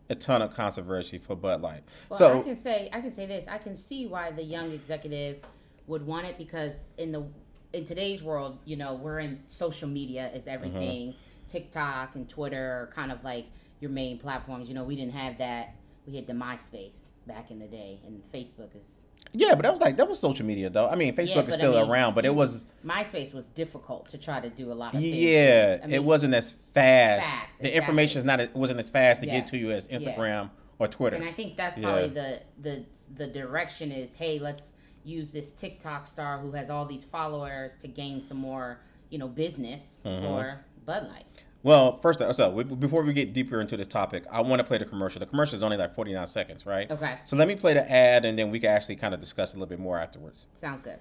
a 0.10 0.15
ton 0.15 0.41
of 0.41 0.53
controversy 0.53 1.17
for 1.17 1.36
Bud 1.36 1.62
Light. 1.62 1.84
Well, 2.10 2.20
so 2.20 2.39
I 2.39 2.44
can 2.44 2.56
say 2.56 2.89
I 2.94 3.01
can 3.01 3.12
say 3.12 3.25
this. 3.25 3.48
I 3.48 3.58
can 3.58 3.75
see 3.75 4.06
why 4.06 4.32
the 4.32 4.44
young 4.44 4.72
executive 4.72 5.39
would 5.88 6.06
want 6.06 6.27
it 6.27 6.38
because 6.38 6.91
in 6.98 7.12
the 7.12 7.25
in 7.74 7.86
today's 7.86 8.22
world, 8.22 8.60
you 8.65 8.75
know, 8.75 8.94
we're 8.94 9.20
in 9.20 9.41
social 9.48 9.89
media 9.89 10.29
is 10.34 10.48
everything. 10.48 11.10
Mm-hmm. 11.10 11.17
TikTok 11.48 12.15
and 12.15 12.27
Twitter 12.27 12.58
are 12.58 12.91
kind 12.94 13.12
of 13.12 13.24
like 13.24 13.46
your 13.79 13.91
main 13.91 14.17
platforms. 14.17 14.67
You 14.67 14.75
know, 14.75 14.84
we 14.84 14.96
didn't 14.96 15.13
have 15.13 15.38
that. 15.38 15.75
We 16.06 16.15
had 16.15 16.27
the 16.27 16.34
MySpace 16.34 17.06
back 17.25 17.51
in 17.51 17.60
the 17.60 17.67
day, 17.67 18.00
and 18.06 18.22
Facebook 18.34 18.75
is 18.75 19.01
yeah, 19.34 19.55
but 19.55 19.63
that 19.63 19.72
was 19.72 19.81
like 19.81 19.98
that 19.98 20.07
was 20.07 20.19
social 20.19 20.46
media 20.46 20.69
though. 20.69 20.88
I 20.88 20.96
mean, 20.96 21.15
Facebook 21.15 21.36
yeah, 21.36 21.48
is 21.48 21.53
still 21.53 21.77
I 21.77 21.81
mean, 21.81 21.91
around, 21.91 22.15
but 22.15 22.25
it 22.25 22.34
was 22.34 22.65
MySpace 22.86 23.34
was 23.34 23.48
difficult 23.50 24.10
to 24.10 24.17
try 24.17 24.39
to 24.39 24.50
do 24.50 24.72
a 24.72 24.74
lot 24.74 24.96
of. 24.96 25.01
Yeah, 25.01 25.79
I 25.81 25.86
mean, 25.86 25.96
it 25.96 26.03
wasn't 26.03 26.34
as 26.34 26.51
fast. 26.51 27.25
fast 27.25 27.60
the 27.60 27.67
exactly. 27.67 27.77
information 27.77 28.17
is 28.19 28.24
not 28.24 28.55
wasn't 28.55 28.79
as 28.79 28.89
fast 28.89 29.22
to 29.22 29.27
yeah. 29.27 29.39
get 29.39 29.48
to 29.48 29.57
you 29.57 29.72
as 29.72 29.88
Instagram 29.88 30.17
yeah. 30.43 30.48
or 30.79 30.88
Twitter. 30.88 31.17
And 31.17 31.25
I 31.25 31.31
think 31.31 31.57
that's 31.57 31.79
probably 31.79 32.10
the 32.10 32.41
the 32.62 32.86
the 33.15 33.27
direction 33.27 33.91
is, 33.91 34.15
hey, 34.15 34.39
let's 34.39 34.74
use 35.03 35.31
this 35.31 35.51
TikTok 35.51 36.05
star 36.05 36.39
who 36.39 36.51
has 36.51 36.69
all 36.69 36.86
these 36.86 37.03
followers 37.03 37.75
to 37.75 37.88
gain 37.88 38.22
some 38.22 38.38
more, 38.38 38.81
you 39.10 39.17
know, 39.17 39.27
business 39.27 40.01
mm-hmm. 40.03 40.25
for 40.25 40.65
Bud 40.86 41.07
Light. 41.07 41.25
Well, 41.68 41.98
first, 41.98 42.22
so 42.34 42.64
before 42.64 43.04
we 43.04 43.12
get 43.12 43.34
deeper 43.34 43.60
into 43.60 43.76
this 43.76 43.88
topic, 43.88 44.24
I 44.32 44.40
want 44.40 44.62
to 44.62 44.64
play 44.64 44.78
the 44.78 44.86
commercial. 44.86 45.20
The 45.20 45.26
commercial 45.26 45.58
is 45.58 45.64
only 45.64 45.76
like 45.76 45.94
49 45.94 46.26
seconds, 46.26 46.66
right? 46.66 46.90
Okay. 46.90 47.20
So 47.26 47.36
let 47.36 47.46
me 47.46 47.58
play 47.58 47.74
the 47.74 47.92
ad, 47.92 48.24
and 48.24 48.40
then 48.40 48.52
we 48.52 48.62
can 48.62 48.70
actually 48.70 48.96
kind 48.96 49.14
of 49.14 49.20
discuss 49.20 49.54
a 49.54 49.58
little 49.58 49.68
bit 49.68 49.78
more 49.78 50.00
afterwards. 50.00 50.46
Sounds 50.56 50.82
good. 50.82 50.98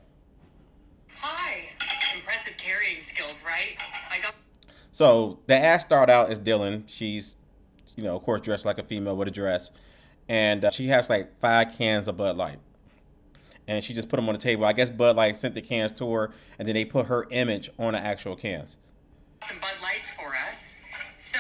Hi. 1.21 1.69
Impressive 2.17 2.57
carrying 2.57 3.01
skills, 3.01 3.45
right? 3.47 3.77
I 4.11 4.19
got. 4.21 4.35
So 4.91 5.39
the 5.47 5.55
ad 5.55 5.83
start 5.83 6.11
out 6.11 6.31
as 6.31 6.41
Dylan. 6.41 6.83
She's, 6.89 7.37
you 7.95 8.03
know, 8.03 8.17
of 8.17 8.25
course, 8.25 8.41
dressed 8.41 8.67
like 8.67 8.79
a 8.79 8.83
female 8.83 9.17
with 9.17 9.29
a 9.29 9.31
dress, 9.31 9.71
and 10.29 10.65
uh, 10.65 10.73
she 10.73 10.89
has 10.89 11.09
like 11.09 11.39
five 11.39 11.79
cans 11.79 12.09
of 12.09 12.17
Bud 12.17 12.37
Light, 12.37 12.59
and 13.69 13.85
she 13.85 13.95
just 13.95 14.09
put 14.09 14.17
them 14.17 14.29
on 14.29 14.35
the 14.35 14.41
table. 14.41 14.65
I 14.65 14.73
guess 14.73 14.91
Bud 14.91 15.15
Light 15.15 15.37
sent 15.37 15.55
the 15.55 15.63
cans 15.63 15.93
to 15.93 16.13
her, 16.13 16.33
and 16.59 16.67
then 16.67 16.75
they 16.75 16.85
put 16.85 17.07
her 17.07 17.29
image 17.31 17.71
on 17.79 17.93
the 17.93 18.01
actual 18.01 18.35
cans 18.35 18.79
some 19.47 19.59
Bud 19.61 19.81
Lights 19.81 20.11
for 20.11 20.35
us. 20.49 20.77
So, 21.19 21.39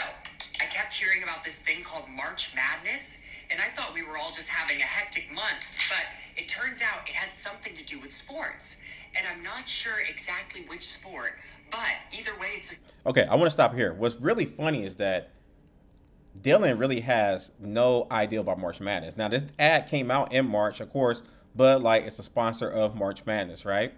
I 0.60 0.66
kept 0.66 0.92
hearing 0.92 1.25
about 1.25 1.42
this 1.42 1.56
thing 1.56 1.82
called 1.82 2.04
March 2.08 2.54
Madness, 2.54 3.20
and 3.50 3.60
I 3.60 3.75
thought 3.75 3.94
we 3.94 4.04
were 4.04 4.16
all 4.16 4.30
just 4.30 4.48
having 4.48 4.80
a 4.80 4.84
hectic 4.84 5.26
month, 5.34 5.66
but 5.88 6.06
it 6.40 6.46
turns 6.48 6.82
out 6.82 7.08
it 7.08 7.14
has 7.14 7.32
something 7.32 7.75
to 7.75 7.84
do 7.84 7.98
with 7.98 8.12
sports. 8.12 8.76
And 9.16 9.26
I'm 9.26 9.42
not 9.42 9.68
sure 9.68 9.94
exactly 10.08 10.62
which 10.68 10.86
sport, 10.86 11.32
But 11.68 11.80
either 12.16 12.30
way, 12.38 12.50
it's 12.54 12.75
a 12.75 12.76
Okay, 13.08 13.25
I 13.25 13.34
want 13.34 13.46
to 13.46 13.50
stop 13.50 13.75
here. 13.75 13.92
What's 13.92 14.14
really 14.14 14.44
funny 14.44 14.84
is 14.84 14.96
that 14.96 15.32
Dylan 16.40 16.78
really 16.78 17.00
has 17.00 17.50
no 17.58 18.06
idea 18.12 18.38
about 18.38 18.60
March 18.60 18.80
Madness. 18.80 19.16
Now, 19.16 19.26
this 19.26 19.46
ad 19.58 19.88
came 19.88 20.12
out 20.12 20.32
in 20.32 20.46
March, 20.46 20.80
of 20.80 20.90
course. 20.90 21.22
Bud 21.56 21.82
Light 21.82 22.06
is 22.06 22.20
a 22.20 22.22
sponsor 22.22 22.70
of 22.70 22.94
March 22.94 23.26
Madness, 23.26 23.64
right? 23.64 23.94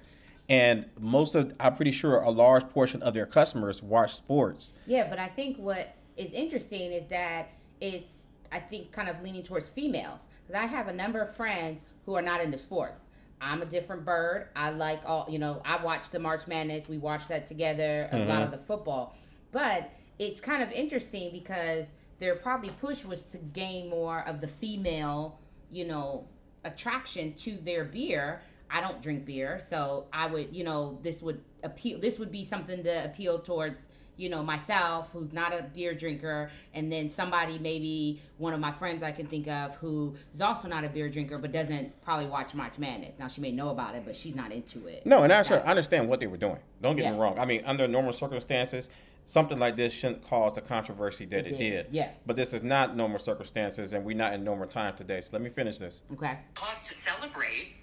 And 0.49 0.87
most 0.99 1.35
of, 1.35 1.53
I'm 1.61 1.77
pretty 1.77 1.93
sure, 1.93 2.21
a 2.21 2.31
large 2.31 2.69
portion 2.71 3.03
of 3.03 3.15
their 3.15 3.27
customers 3.27 3.83
watch 3.83 4.15
sports. 4.15 4.73
Yeah, 4.87 5.09
but 5.09 5.19
I 5.19 5.29
think 5.29 5.59
what 5.59 5.95
is 6.17 6.33
interesting 6.33 6.93
is 6.93 7.07
that 7.09 7.51
it's, 7.81 8.23
I 8.51 8.61
think, 8.61 8.93
kind 8.93 9.09
of 9.09 9.23
leaning 9.23 9.43
towards 9.43 9.69
females. 9.69 10.23
Because 10.47 10.63
I 10.63 10.67
have 10.67 10.89
a 10.89 10.93
number 10.95 11.21
of 11.21 11.37
friends 11.37 11.85
who 12.07 12.15
are 12.17 12.23
not 12.23 12.41
into 12.41 12.57
sports. 12.57 13.05
I'm 13.41 13.63
a 13.63 13.67
different 13.67 14.05
bird. 14.05 14.49
I 14.57 14.71
like 14.71 15.01
all, 15.05 15.27
you 15.29 15.39
know, 15.39 15.63
I 15.65 15.83
watch 15.83 16.11
the 16.11 16.19
March 16.19 16.47
Madness. 16.47 16.89
We 16.89 16.99
watch 16.99 17.29
that 17.29 17.47
together, 17.47 18.09
a 18.11 18.19
lot 18.19 18.29
mm-hmm. 18.29 18.43
of 18.43 18.51
the 18.51 18.59
football. 18.59 19.15
But 19.53 19.91
it's 20.19 20.41
kind 20.41 20.63
of 20.63 20.73
interesting 20.73 21.31
because 21.31 21.87
their 22.19 22.35
probably 22.35 22.71
push 22.71 23.05
was 23.05 23.23
to 23.23 23.39
gain 23.39 23.91
more 23.91 24.27
of 24.27 24.41
the 24.41 24.49
female, 24.49 25.39
you 25.71 25.87
know, 25.87 26.27
attraction 26.65 27.35
to 27.35 27.57
their 27.59 27.85
beer. 27.85 28.43
I 28.71 28.81
don't 28.81 29.03
drink 29.03 29.25
beer, 29.25 29.59
so 29.59 30.07
I 30.13 30.27
would, 30.27 30.55
you 30.55 30.65
know, 30.65 30.99
this 31.03 31.23
would 31.23 31.41
appeal. 31.63 31.99
This 32.01 32.19
would 32.19 32.31
be 32.31 32.45
something 32.45 32.83
to 32.85 33.05
appeal 33.07 33.39
towards, 33.39 33.89
you 34.17 34.29
know, 34.29 34.43
myself, 34.43 35.11
who's 35.13 35.33
not 35.33 35.53
a 35.53 35.63
beer 35.63 35.95
drinker, 35.95 36.51
and 36.75 36.93
then 36.93 37.09
somebody, 37.09 37.59
maybe 37.59 38.21
one 38.37 38.53
of 38.53 38.61
my 38.61 38.73
friends 38.73 39.03
I 39.03 39.13
can 39.13 39.27
think 39.27 39.49
of, 39.49 39.75
who 39.77 40.15
is 40.35 40.41
also 40.41 40.69
not 40.69 40.85
a 40.85 40.89
beer 40.89 41.09
drinker, 41.09 41.39
but 41.39 41.53
doesn't 41.53 42.01
probably 42.03 42.27
watch 42.27 42.55
March 42.55 42.79
Madness. 42.79 43.15
Now 43.19 43.29
she 43.29 43.41
may 43.41 43.53
know 43.53 43.71
about 43.71 43.95
it, 43.95 44.03
but 44.05 44.17
she's 44.17 44.35
not 44.35 44.53
into 44.53 44.87
it. 44.87 45.07
No, 45.07 45.23
and 45.23 45.47
sure 45.47 45.61
I 45.65 45.71
understand 45.71 46.09
what 46.09 46.21
they 46.21 46.27
were 46.27 46.37
doing. 46.37 46.59
Don't 46.83 46.97
get 46.97 47.13
me 47.13 47.19
wrong. 47.19 47.39
I 47.39 47.45
mean, 47.45 47.63
under 47.65 47.89
normal 47.89 48.13
circumstances, 48.13 48.91
something 49.25 49.59
like 49.59 49.77
this 49.77 49.93
shouldn't 49.93 50.27
cause 50.27 50.55
the 50.55 50.63
controversy 50.63 51.27
that 51.27 51.47
it, 51.47 51.53
It 51.53 51.59
did. 51.59 51.59
did, 51.59 51.87
yeah. 51.91 52.11
But 52.27 52.37
this 52.37 52.55
is 52.55 52.63
not 52.63 52.97
normal 52.97 53.19
circumstances, 53.19 53.93
and 53.93 54.05
we're 54.05 54.17
not 54.17 54.33
in 54.33 54.43
normal 54.43 54.67
times 54.67 54.99
today. 54.99 55.21
So 55.21 55.31
let 55.35 55.43
me 55.43 55.51
finish 55.51 55.79
this. 55.79 56.03
Okay. 56.13 56.39
cause 56.55 56.87
to 56.89 56.95
celebrate. 56.95 57.75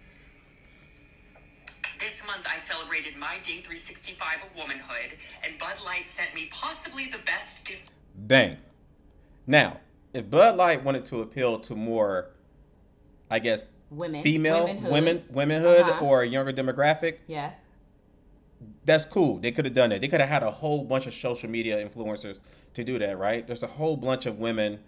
This 2.00 2.26
month, 2.28 2.46
I 2.52 2.58
celebrated 2.58 3.16
my 3.18 3.36
day 3.44 3.62
365 3.62 4.44
of 4.44 4.56
womanhood, 4.58 5.18
and 5.44 5.58
Bud 5.58 5.76
Light 5.86 6.08
sent 6.08 6.34
me 6.36 6.50
possibly 6.52 7.06
the 7.08 7.20
best 7.26 7.66
gift. 7.66 7.90
Bang. 8.16 8.58
Now, 9.48 9.78
if 10.14 10.30
Bud 10.30 10.56
Light 10.58 10.84
wanted 10.84 11.06
to 11.06 11.22
appeal 11.22 11.60
to 11.60 11.76
more, 11.76 12.30
I 13.30 13.40
guess, 13.40 13.68
Women. 13.90 14.24
female 14.24 14.66
Womenhood. 14.66 14.92
women, 14.92 15.24
womenhood, 15.30 15.82
Uh-huh. 15.82 16.06
or 16.06 16.22
a 16.22 16.28
younger 16.28 16.52
demographic, 16.52 17.20
Yeah. 17.28 17.52
that's 18.84 19.06
cool. 19.06 19.38
They 19.38 19.52
could 19.52 19.66
have 19.66 19.74
done 19.74 19.92
it. 19.92 20.00
They 20.00 20.08
could 20.08 20.20
have 20.22 20.30
had 20.30 20.44
a 20.44 20.52
whole 20.52 20.84
bunch 20.84 21.06
of 21.08 21.14
social 21.14 21.50
media 21.50 21.84
influencers 21.88 22.40
to 22.74 22.84
do 22.84 23.00
that, 23.00 23.18
right? 23.18 23.46
There's 23.48 23.64
a 23.64 23.68
whole 23.68 23.96
bunch 23.98 24.26
of 24.26 24.38
women, 24.40 24.80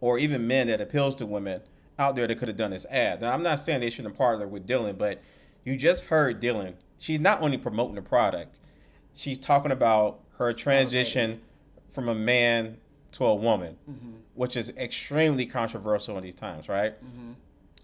or 0.00 0.18
even 0.18 0.46
men 0.46 0.66
that 0.68 0.80
appeals 0.80 1.14
to 1.16 1.26
women 1.26 1.60
out 1.98 2.16
there 2.16 2.26
that 2.26 2.38
could 2.38 2.48
have 2.48 2.56
done 2.56 2.70
this 2.70 2.86
ad. 2.90 3.20
Now, 3.20 3.32
I'm 3.32 3.42
not 3.42 3.60
saying 3.60 3.80
they 3.80 3.90
shouldn't 3.90 4.16
partner 4.16 4.46
with 4.46 4.66
Dylan, 4.66 4.96
but 4.98 5.20
you 5.64 5.76
just 5.76 6.04
heard 6.04 6.40
Dylan. 6.40 6.74
She's 6.98 7.20
not 7.20 7.40
only 7.42 7.58
promoting 7.58 7.96
the 7.96 8.02
product, 8.02 8.58
she's 9.14 9.38
talking 9.38 9.72
about 9.72 10.20
her 10.38 10.52
transition 10.52 11.40
from 11.88 12.08
a 12.08 12.14
man 12.14 12.78
to 13.12 13.26
a 13.26 13.34
woman, 13.34 13.76
which 14.34 14.56
is 14.56 14.70
extremely 14.70 15.44
controversial 15.46 16.16
in 16.16 16.22
these 16.24 16.34
times, 16.34 16.68
right? 16.68 16.94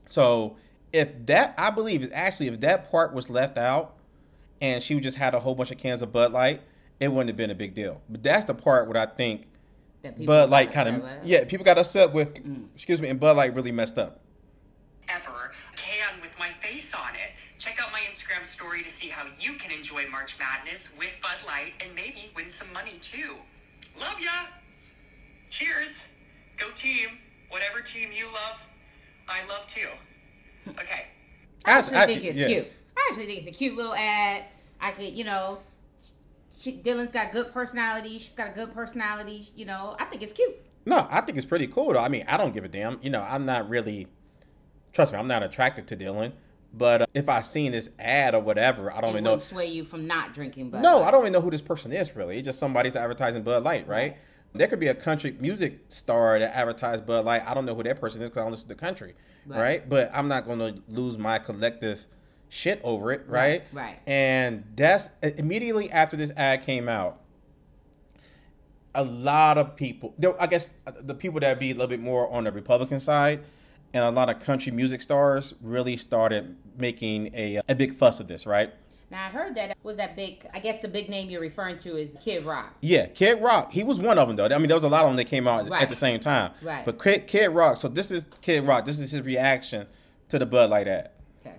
So 0.06 0.56
if 0.92 1.26
that, 1.26 1.54
I 1.58 1.70
believe, 1.70 2.02
is 2.02 2.10
actually 2.12 2.48
if 2.48 2.60
that 2.60 2.90
part 2.90 3.12
was 3.12 3.28
left 3.28 3.58
out, 3.58 3.94
and 4.60 4.82
she 4.82 4.98
just 5.00 5.18
had 5.18 5.34
a 5.34 5.40
whole 5.40 5.54
bunch 5.54 5.70
of 5.70 5.78
cans 5.78 6.02
of 6.02 6.12
Bud 6.12 6.32
Light, 6.32 6.62
it 6.98 7.08
wouldn't 7.12 7.28
have 7.28 7.36
been 7.36 7.50
a 7.50 7.54
big 7.54 7.74
deal. 7.74 8.00
But 8.08 8.22
that's 8.22 8.46
the 8.46 8.54
part 8.54 8.88
what 8.88 8.96
I 8.96 9.06
think 9.06 9.46
That 10.02 10.16
people 10.16 10.34
Bud 10.34 10.50
Light 10.50 10.72
kind 10.72 10.88
of 10.88 11.04
yeah, 11.22 11.44
people 11.44 11.64
got 11.64 11.78
upset 11.78 12.12
with. 12.12 12.40
Excuse 12.74 13.00
me, 13.02 13.08
and 13.08 13.20
Bud 13.20 13.36
Light 13.36 13.54
really 13.54 13.70
messed 13.72 13.98
up. 13.98 14.20
ever 15.08 15.52
can 15.76 16.20
with 16.20 16.36
my 16.38 16.48
face 16.48 16.94
on 16.94 17.14
it. 17.14 17.32
Check 17.58 17.78
out 17.82 17.92
my 17.92 18.00
Instagram 18.38 18.46
story 18.46 18.82
to 18.82 18.88
see 18.88 19.08
how 19.08 19.26
you 19.40 19.54
can 19.54 19.70
enjoy 19.70 20.06
March 20.10 20.36
Madness 20.38 20.94
with 20.98 21.10
Bud 21.22 21.46
Light 21.46 21.72
and 21.80 21.94
maybe 21.94 22.30
win 22.36 22.48
some 22.48 22.72
money 22.72 22.94
too. 23.00 23.36
Love 23.98 24.20
ya! 24.20 24.30
Cheers! 25.50 26.06
Go 26.56 26.66
team! 26.74 27.08
Whatever 27.50 27.80
team 27.80 28.10
you 28.12 28.26
love, 28.26 28.68
I 29.28 29.46
love 29.48 29.66
too. 29.66 29.88
Okay. 30.68 31.06
I 31.64 31.70
actually 31.72 31.96
I- 31.96 32.06
think 32.06 32.24
it's 32.24 32.38
yeah. 32.38 32.46
cute. 32.46 32.66
I 32.96 33.08
actually 33.10 33.26
think 33.26 33.38
it's 33.46 33.56
a 33.56 33.58
cute 33.58 33.76
little 33.76 33.94
ad. 33.94 34.44
I 34.80 34.92
could, 34.92 35.12
you 35.12 35.24
know, 35.24 35.58
she, 36.56 36.76
Dylan's 36.76 37.12
got 37.12 37.32
good 37.32 37.52
personality. 37.52 38.18
She's 38.18 38.32
got 38.32 38.48
a 38.48 38.52
good 38.52 38.74
personality. 38.74 39.46
You 39.54 39.66
know, 39.66 39.96
I 39.98 40.04
think 40.04 40.22
it's 40.22 40.32
cute. 40.32 40.54
No, 40.84 41.06
I 41.10 41.20
think 41.20 41.38
it's 41.38 41.46
pretty 41.46 41.68
cool 41.68 41.92
though. 41.92 42.00
I 42.00 42.08
mean, 42.08 42.24
I 42.28 42.36
don't 42.36 42.52
give 42.52 42.64
a 42.64 42.68
damn. 42.68 42.98
You 43.02 43.10
know, 43.10 43.22
I'm 43.22 43.46
not 43.46 43.68
really. 43.68 44.08
Trust 44.92 45.12
me, 45.12 45.18
I'm 45.18 45.28
not 45.28 45.42
attracted 45.42 45.86
to 45.88 45.96
Dylan. 45.96 46.32
But 46.72 47.02
uh, 47.02 47.06
if 47.14 47.28
I 47.28 47.42
seen 47.42 47.72
this 47.72 47.90
ad 47.98 48.34
or 48.34 48.40
whatever, 48.42 48.92
I 48.92 49.00
don't 49.00 49.10
It 49.10 49.12
even 49.14 49.24
know. 49.24 49.38
sway 49.38 49.66
you 49.66 49.84
from 49.84 50.06
not 50.06 50.34
drinking. 50.34 50.70
But 50.70 50.80
No, 50.82 51.02
I 51.02 51.10
don't 51.10 51.22
even 51.22 51.32
know 51.32 51.40
who 51.40 51.50
this 51.50 51.62
person 51.62 51.92
is 51.92 52.14
really. 52.14 52.36
It's 52.38 52.44
just 52.46 52.58
somebody's 52.58 52.94
advertising 52.96 53.42
Bud 53.42 53.64
Light, 53.64 53.88
right? 53.88 54.16
There 54.54 54.66
could 54.66 54.80
be 54.80 54.88
a 54.88 54.94
country 54.94 55.36
music 55.40 55.80
star 55.88 56.38
that 56.38 56.56
advertised 56.56 57.06
Bud 57.06 57.24
Light. 57.24 57.42
I 57.46 57.54
don't 57.54 57.64
know 57.66 57.74
who 57.74 57.82
that 57.84 58.00
person 58.00 58.20
is 58.22 58.28
because 58.28 58.40
I 58.40 58.44
don't 58.44 58.50
listen 58.50 58.68
to 58.68 58.74
country, 58.74 59.14
right? 59.46 59.58
Right. 59.58 59.88
But 59.88 60.10
I'm 60.14 60.28
not 60.28 60.46
going 60.46 60.58
to 60.58 60.82
lose 60.88 61.16
my 61.18 61.38
collective 61.38 62.06
shit 62.48 62.80
over 62.82 63.12
it, 63.12 63.24
right? 63.26 63.62
right. 63.72 63.98
And 64.06 64.64
that's 64.74 65.10
immediately 65.22 65.90
after 65.90 66.16
this 66.16 66.32
ad 66.36 66.64
came 66.64 66.88
out. 66.88 67.20
A 68.94 69.04
lot 69.04 69.58
of 69.58 69.76
people, 69.76 70.14
I 70.40 70.46
guess, 70.46 70.70
uh, 70.86 70.92
the 71.02 71.14
people 71.14 71.40
that 71.40 71.60
be 71.60 71.70
a 71.70 71.74
little 71.74 71.88
bit 71.88 72.00
more 72.00 72.28
on 72.32 72.44
the 72.44 72.52
Republican 72.52 72.98
side, 73.00 73.40
and 73.94 74.04
a 74.04 74.10
lot 74.10 74.28
of 74.28 74.40
country 74.40 74.72
music 74.72 75.02
stars 75.02 75.54
really 75.62 75.96
started 75.96 76.56
making 76.76 77.34
a 77.34 77.60
a 77.68 77.74
big 77.74 77.94
fuss 77.94 78.20
of 78.20 78.28
this, 78.28 78.46
right? 78.46 78.72
Now 79.10 79.24
I 79.26 79.30
heard 79.30 79.54
that 79.54 79.76
was 79.82 79.96
that 79.96 80.16
big. 80.16 80.46
I 80.52 80.60
guess 80.60 80.82
the 80.82 80.88
big 80.88 81.08
name 81.08 81.30
you're 81.30 81.40
referring 81.40 81.78
to 81.78 81.96
is 81.96 82.10
Kid 82.22 82.44
Rock. 82.44 82.74
Yeah, 82.82 83.06
Kid 83.06 83.40
Rock. 83.40 83.72
He 83.72 83.82
was 83.82 83.98
one 84.00 84.18
of 84.18 84.28
them 84.28 84.36
though. 84.36 84.44
I 84.54 84.58
mean, 84.58 84.68
there 84.68 84.76
was 84.76 84.84
a 84.84 84.88
lot 84.88 85.04
of 85.04 85.08
them 85.08 85.16
that 85.16 85.24
came 85.24 85.48
out 85.48 85.70
at 85.72 85.88
the 85.88 85.96
same 85.96 86.20
time. 86.20 86.52
Right. 86.60 86.84
But 86.84 87.02
Kid, 87.02 87.26
Kid 87.26 87.48
Rock. 87.48 87.78
So 87.78 87.88
this 87.88 88.10
is 88.10 88.26
Kid 88.42 88.64
Rock. 88.64 88.84
This 88.84 89.00
is 89.00 89.10
his 89.12 89.22
reaction 89.24 89.86
to 90.28 90.38
the 90.38 90.44
Bud 90.44 90.68
Light 90.68 90.86
ad. 90.88 91.10
Okay. 91.40 91.56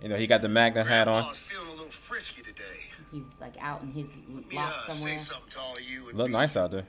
You 0.00 0.08
know, 0.08 0.16
he 0.16 0.26
got 0.26 0.42
the 0.42 0.48
MAGA 0.48 0.84
hat 0.84 1.08
on. 1.08 1.22
Grandpa's 1.22 1.38
feeling 1.40 1.68
a 1.68 1.70
little 1.72 1.86
frisky 1.88 2.42
today. 2.42 2.62
He's 3.10 3.24
like 3.40 3.54
out 3.60 3.82
in 3.82 3.90
his 3.90 4.12
Let 4.28 4.48
me 4.48 4.56
lot 4.56 4.72
uh, 4.72 4.90
somewhere. 4.92 5.18
say 5.18 5.24
something 5.24 5.50
to 5.50 5.60
all 5.60 5.74
you 5.80 6.12
Look 6.12 6.30
nice 6.30 6.56
out 6.56 6.70
there. 6.72 6.84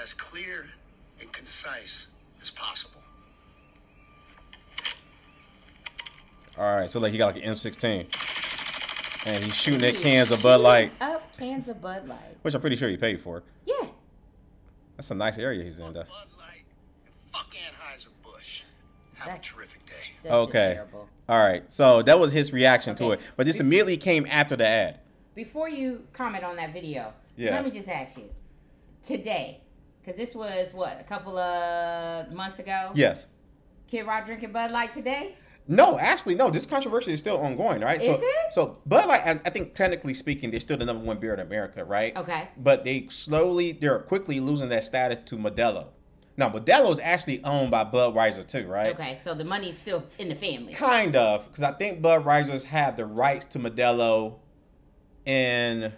as 0.00 0.12
clear 0.12 0.66
and 1.20 1.32
concise 1.32 2.06
as 2.40 2.50
possible. 2.50 3.00
All 6.56 6.76
right. 6.76 6.90
So 6.90 6.98
like 7.00 7.12
he 7.12 7.18
got 7.18 7.34
like 7.34 7.44
an 7.44 7.52
M16, 7.54 9.26
and 9.26 9.44
he's 9.44 9.54
shooting 9.54 9.84
at 9.84 9.94
cans 9.96 10.30
of 10.30 10.42
Bud 10.42 10.60
Light, 10.60 10.92
Up 11.00 11.36
cans 11.38 11.68
of 11.68 11.80
Bud 11.80 12.08
Light. 12.08 12.18
which 12.42 12.54
I'm 12.54 12.60
pretty 12.60 12.76
sure 12.76 12.88
he 12.88 12.96
paid 12.96 13.20
for. 13.20 13.42
Yeah. 13.66 13.74
That's 14.96 15.10
a 15.10 15.14
nice 15.14 15.38
area 15.38 15.62
he's 15.64 15.78
in 15.78 15.92
though. 15.92 16.00
Bud 16.02 16.08
Light 16.38 16.64
fuck 17.32 17.48
Anheuser-Busch. 17.52 18.62
Have 19.14 19.26
That's- 19.28 19.48
a 19.48 19.52
terrific 19.54 19.86
day. 19.86 19.92
That's 20.24 20.34
Okay. 20.34 20.72
terrible. 20.74 21.08
All 21.28 21.38
right. 21.38 21.70
So 21.72 22.02
that 22.02 22.18
was 22.18 22.32
his 22.32 22.52
reaction 22.52 22.96
to 22.96 23.12
it. 23.12 23.20
But 23.36 23.46
this 23.46 23.60
immediately 23.60 23.96
came 23.96 24.26
after 24.28 24.56
the 24.56 24.66
ad. 24.66 25.00
Before 25.34 25.68
you 25.68 26.06
comment 26.12 26.42
on 26.42 26.56
that 26.56 26.72
video, 26.72 27.12
Yeah. 27.36 27.50
let 27.52 27.64
me 27.64 27.70
just 27.70 27.88
ask 27.88 28.16
you 28.16 28.30
today, 29.04 29.60
because 30.08 30.18
this 30.18 30.34
was 30.34 30.72
what 30.72 30.98
a 30.98 31.04
couple 31.04 31.36
of 31.38 32.32
months 32.32 32.58
ago. 32.58 32.92
Yes. 32.94 33.26
Kid 33.88 34.06
Rock 34.06 34.24
drinking 34.24 34.52
Bud 34.52 34.70
Light 34.70 34.94
today. 34.94 35.36
No, 35.66 35.98
actually, 35.98 36.34
no. 36.34 36.48
This 36.48 36.64
controversy 36.64 37.12
is 37.12 37.20
still 37.20 37.36
ongoing, 37.36 37.82
right? 37.82 38.00
so, 38.00 38.14
Is 38.14 38.20
it? 38.22 38.52
So, 38.52 38.78
Bud 38.86 39.06
Light, 39.06 39.20
I, 39.22 39.32
I 39.44 39.50
think 39.50 39.74
technically 39.74 40.14
speaking, 40.14 40.50
they're 40.50 40.60
still 40.60 40.78
the 40.78 40.86
number 40.86 41.04
one 41.04 41.18
beer 41.18 41.34
in 41.34 41.40
America, 41.40 41.84
right? 41.84 42.16
Okay. 42.16 42.48
But 42.56 42.84
they 42.84 43.06
slowly, 43.10 43.72
they're 43.72 43.98
quickly 43.98 44.40
losing 44.40 44.70
that 44.70 44.84
status 44.84 45.18
to 45.26 45.36
Modelo. 45.36 45.88
Now, 46.38 46.48
Modelo 46.48 46.90
is 46.90 47.00
actually 47.00 47.44
owned 47.44 47.70
by 47.70 47.84
Budweiser 47.84 48.46
too, 48.46 48.66
right? 48.66 48.94
Okay, 48.94 49.18
so 49.22 49.34
the 49.34 49.44
money's 49.44 49.76
still 49.76 50.02
in 50.18 50.30
the 50.30 50.34
family. 50.34 50.72
Kind 50.72 51.16
of, 51.16 51.48
because 51.48 51.62
I 51.62 51.72
think 51.72 52.00
Budweiser's 52.00 52.64
have 52.64 52.96
the 52.96 53.04
rights 53.04 53.44
to 53.46 53.58
Modelo 53.58 54.36
in, 55.26 55.92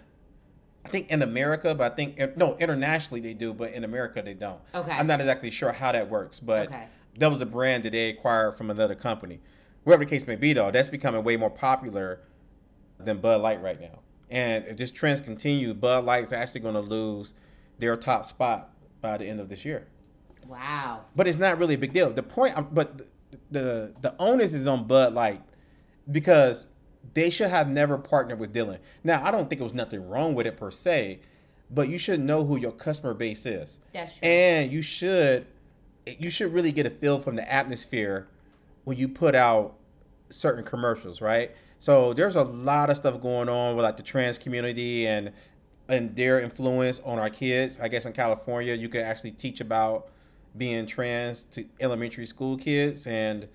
I 0.83 0.89
think 0.89 1.09
in 1.11 1.21
America, 1.21 1.75
but 1.75 1.91
I 1.91 1.95
think 1.95 2.37
no 2.37 2.57
internationally 2.57 3.21
they 3.21 3.33
do, 3.33 3.53
but 3.53 3.71
in 3.71 3.83
America 3.83 4.21
they 4.21 4.33
don't. 4.33 4.59
Okay. 4.73 4.91
I'm 4.91 5.07
not 5.07 5.19
exactly 5.19 5.51
sure 5.51 5.71
how 5.71 5.91
that 5.91 6.09
works, 6.09 6.39
but 6.39 6.67
Okay. 6.67 6.85
that 7.17 7.29
was 7.31 7.41
a 7.41 7.45
brand 7.45 7.83
that 7.83 7.91
they 7.91 8.09
acquired 8.09 8.57
from 8.57 8.69
another 8.71 8.95
company. 8.95 9.39
Whatever 9.83 10.05
the 10.05 10.09
case 10.09 10.25
may 10.27 10.35
be, 10.35 10.53
though, 10.53 10.71
that's 10.71 10.89
becoming 10.89 11.23
way 11.23 11.37
more 11.37 11.49
popular 11.49 12.21
than 12.99 13.17
Bud 13.17 13.41
Light 13.41 13.61
right 13.61 13.79
now. 13.79 13.99
And 14.29 14.65
if 14.65 14.77
this 14.77 14.91
trends 14.91 15.19
continue, 15.21 15.73
Bud 15.73 16.05
Light 16.05 16.23
is 16.23 16.33
actually 16.33 16.61
going 16.61 16.75
to 16.75 16.81
lose 16.81 17.33
their 17.79 17.95
top 17.97 18.25
spot 18.25 18.69
by 19.01 19.17
the 19.17 19.25
end 19.25 19.39
of 19.39 19.49
this 19.49 19.65
year. 19.65 19.87
Wow. 20.47 21.01
But 21.15 21.27
it's 21.27 21.37
not 21.37 21.57
really 21.57 21.75
a 21.75 21.77
big 21.77 21.93
deal. 21.93 22.09
The 22.11 22.23
point, 22.23 22.73
but 22.73 22.97
the 22.97 23.05
the, 23.49 23.93
the 24.01 24.15
onus 24.19 24.53
is 24.53 24.67
on 24.67 24.87
Bud 24.87 25.13
Light 25.13 25.41
because 26.11 26.65
they 27.13 27.29
should 27.29 27.49
have 27.49 27.67
never 27.67 27.97
partnered 27.97 28.39
with 28.39 28.53
Dylan. 28.53 28.79
Now, 29.03 29.23
I 29.23 29.31
don't 29.31 29.49
think 29.49 29.61
it 29.61 29.63
was 29.63 29.73
nothing 29.73 30.07
wrong 30.07 30.33
with 30.33 30.47
it 30.47 30.57
per 30.57 30.71
se, 30.71 31.19
but 31.69 31.89
you 31.89 31.97
should 31.97 32.19
know 32.19 32.45
who 32.45 32.57
your 32.57 32.71
customer 32.71 33.13
base 33.13 33.45
is. 33.45 33.79
That's 33.93 34.17
true. 34.17 34.27
And 34.27 34.71
you 34.71 34.81
should 34.81 35.47
you 36.05 36.29
should 36.29 36.51
really 36.51 36.71
get 36.71 36.85
a 36.85 36.89
feel 36.89 37.19
from 37.19 37.35
the 37.35 37.51
atmosphere 37.51 38.27
when 38.85 38.97
you 38.97 39.07
put 39.07 39.35
out 39.35 39.75
certain 40.29 40.63
commercials, 40.63 41.21
right? 41.21 41.51
So 41.79 42.13
there's 42.13 42.35
a 42.35 42.43
lot 42.43 42.89
of 42.89 42.97
stuff 42.97 43.21
going 43.21 43.49
on 43.49 43.75
with 43.75 43.83
like 43.85 43.97
the 43.97 44.03
trans 44.03 44.37
community 44.37 45.07
and 45.07 45.31
and 45.89 46.15
their 46.15 46.39
influence 46.39 46.99
on 47.03 47.19
our 47.19 47.29
kids. 47.29 47.79
I 47.79 47.87
guess 47.87 48.05
in 48.05 48.13
California, 48.13 48.73
you 48.73 48.87
could 48.87 49.01
actually 49.01 49.31
teach 49.31 49.61
about 49.61 50.07
being 50.55 50.85
trans 50.85 51.43
to 51.43 51.65
elementary 51.79 52.25
school 52.25 52.57
kids 52.57 53.07
and 53.07 53.47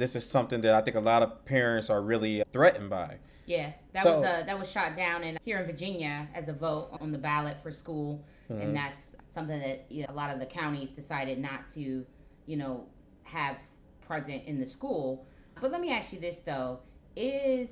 this 0.00 0.16
is 0.16 0.24
something 0.28 0.62
that 0.62 0.74
I 0.74 0.80
think 0.80 0.96
a 0.96 1.00
lot 1.00 1.22
of 1.22 1.44
parents 1.44 1.90
are 1.90 2.00
really 2.00 2.42
threatened 2.52 2.88
by. 2.90 3.18
Yeah, 3.46 3.72
that 3.92 4.02
So- 4.02 4.16
was 4.16 4.24
uh, 4.24 4.42
that 4.46 4.58
was 4.58 4.70
shot 4.70 4.96
down 4.96 5.22
in 5.22 5.38
here 5.44 5.58
in 5.58 5.66
Virginia 5.66 6.26
as 6.34 6.48
a 6.48 6.52
vote 6.52 6.88
on 7.00 7.12
the 7.12 7.18
ballot 7.18 7.58
for 7.62 7.70
school, 7.70 8.24
Mm-hmm. 8.50 8.62
and 8.62 8.76
that's 8.76 9.14
something 9.28 9.60
that 9.60 9.86
you 9.90 10.02
know, 10.02 10.08
a 10.12 10.14
lot 10.14 10.32
of 10.32 10.40
the 10.40 10.46
counties 10.46 10.90
decided 10.90 11.38
not 11.38 11.70
to, 11.74 12.04
you 12.46 12.56
know, 12.56 12.86
have 13.22 13.58
present 14.04 14.42
in 14.46 14.58
the 14.58 14.66
school. 14.66 15.24
But 15.60 15.70
let 15.70 15.80
me 15.80 15.90
ask 15.92 16.12
you 16.12 16.18
this 16.18 16.38
though: 16.40 16.80
is 17.14 17.68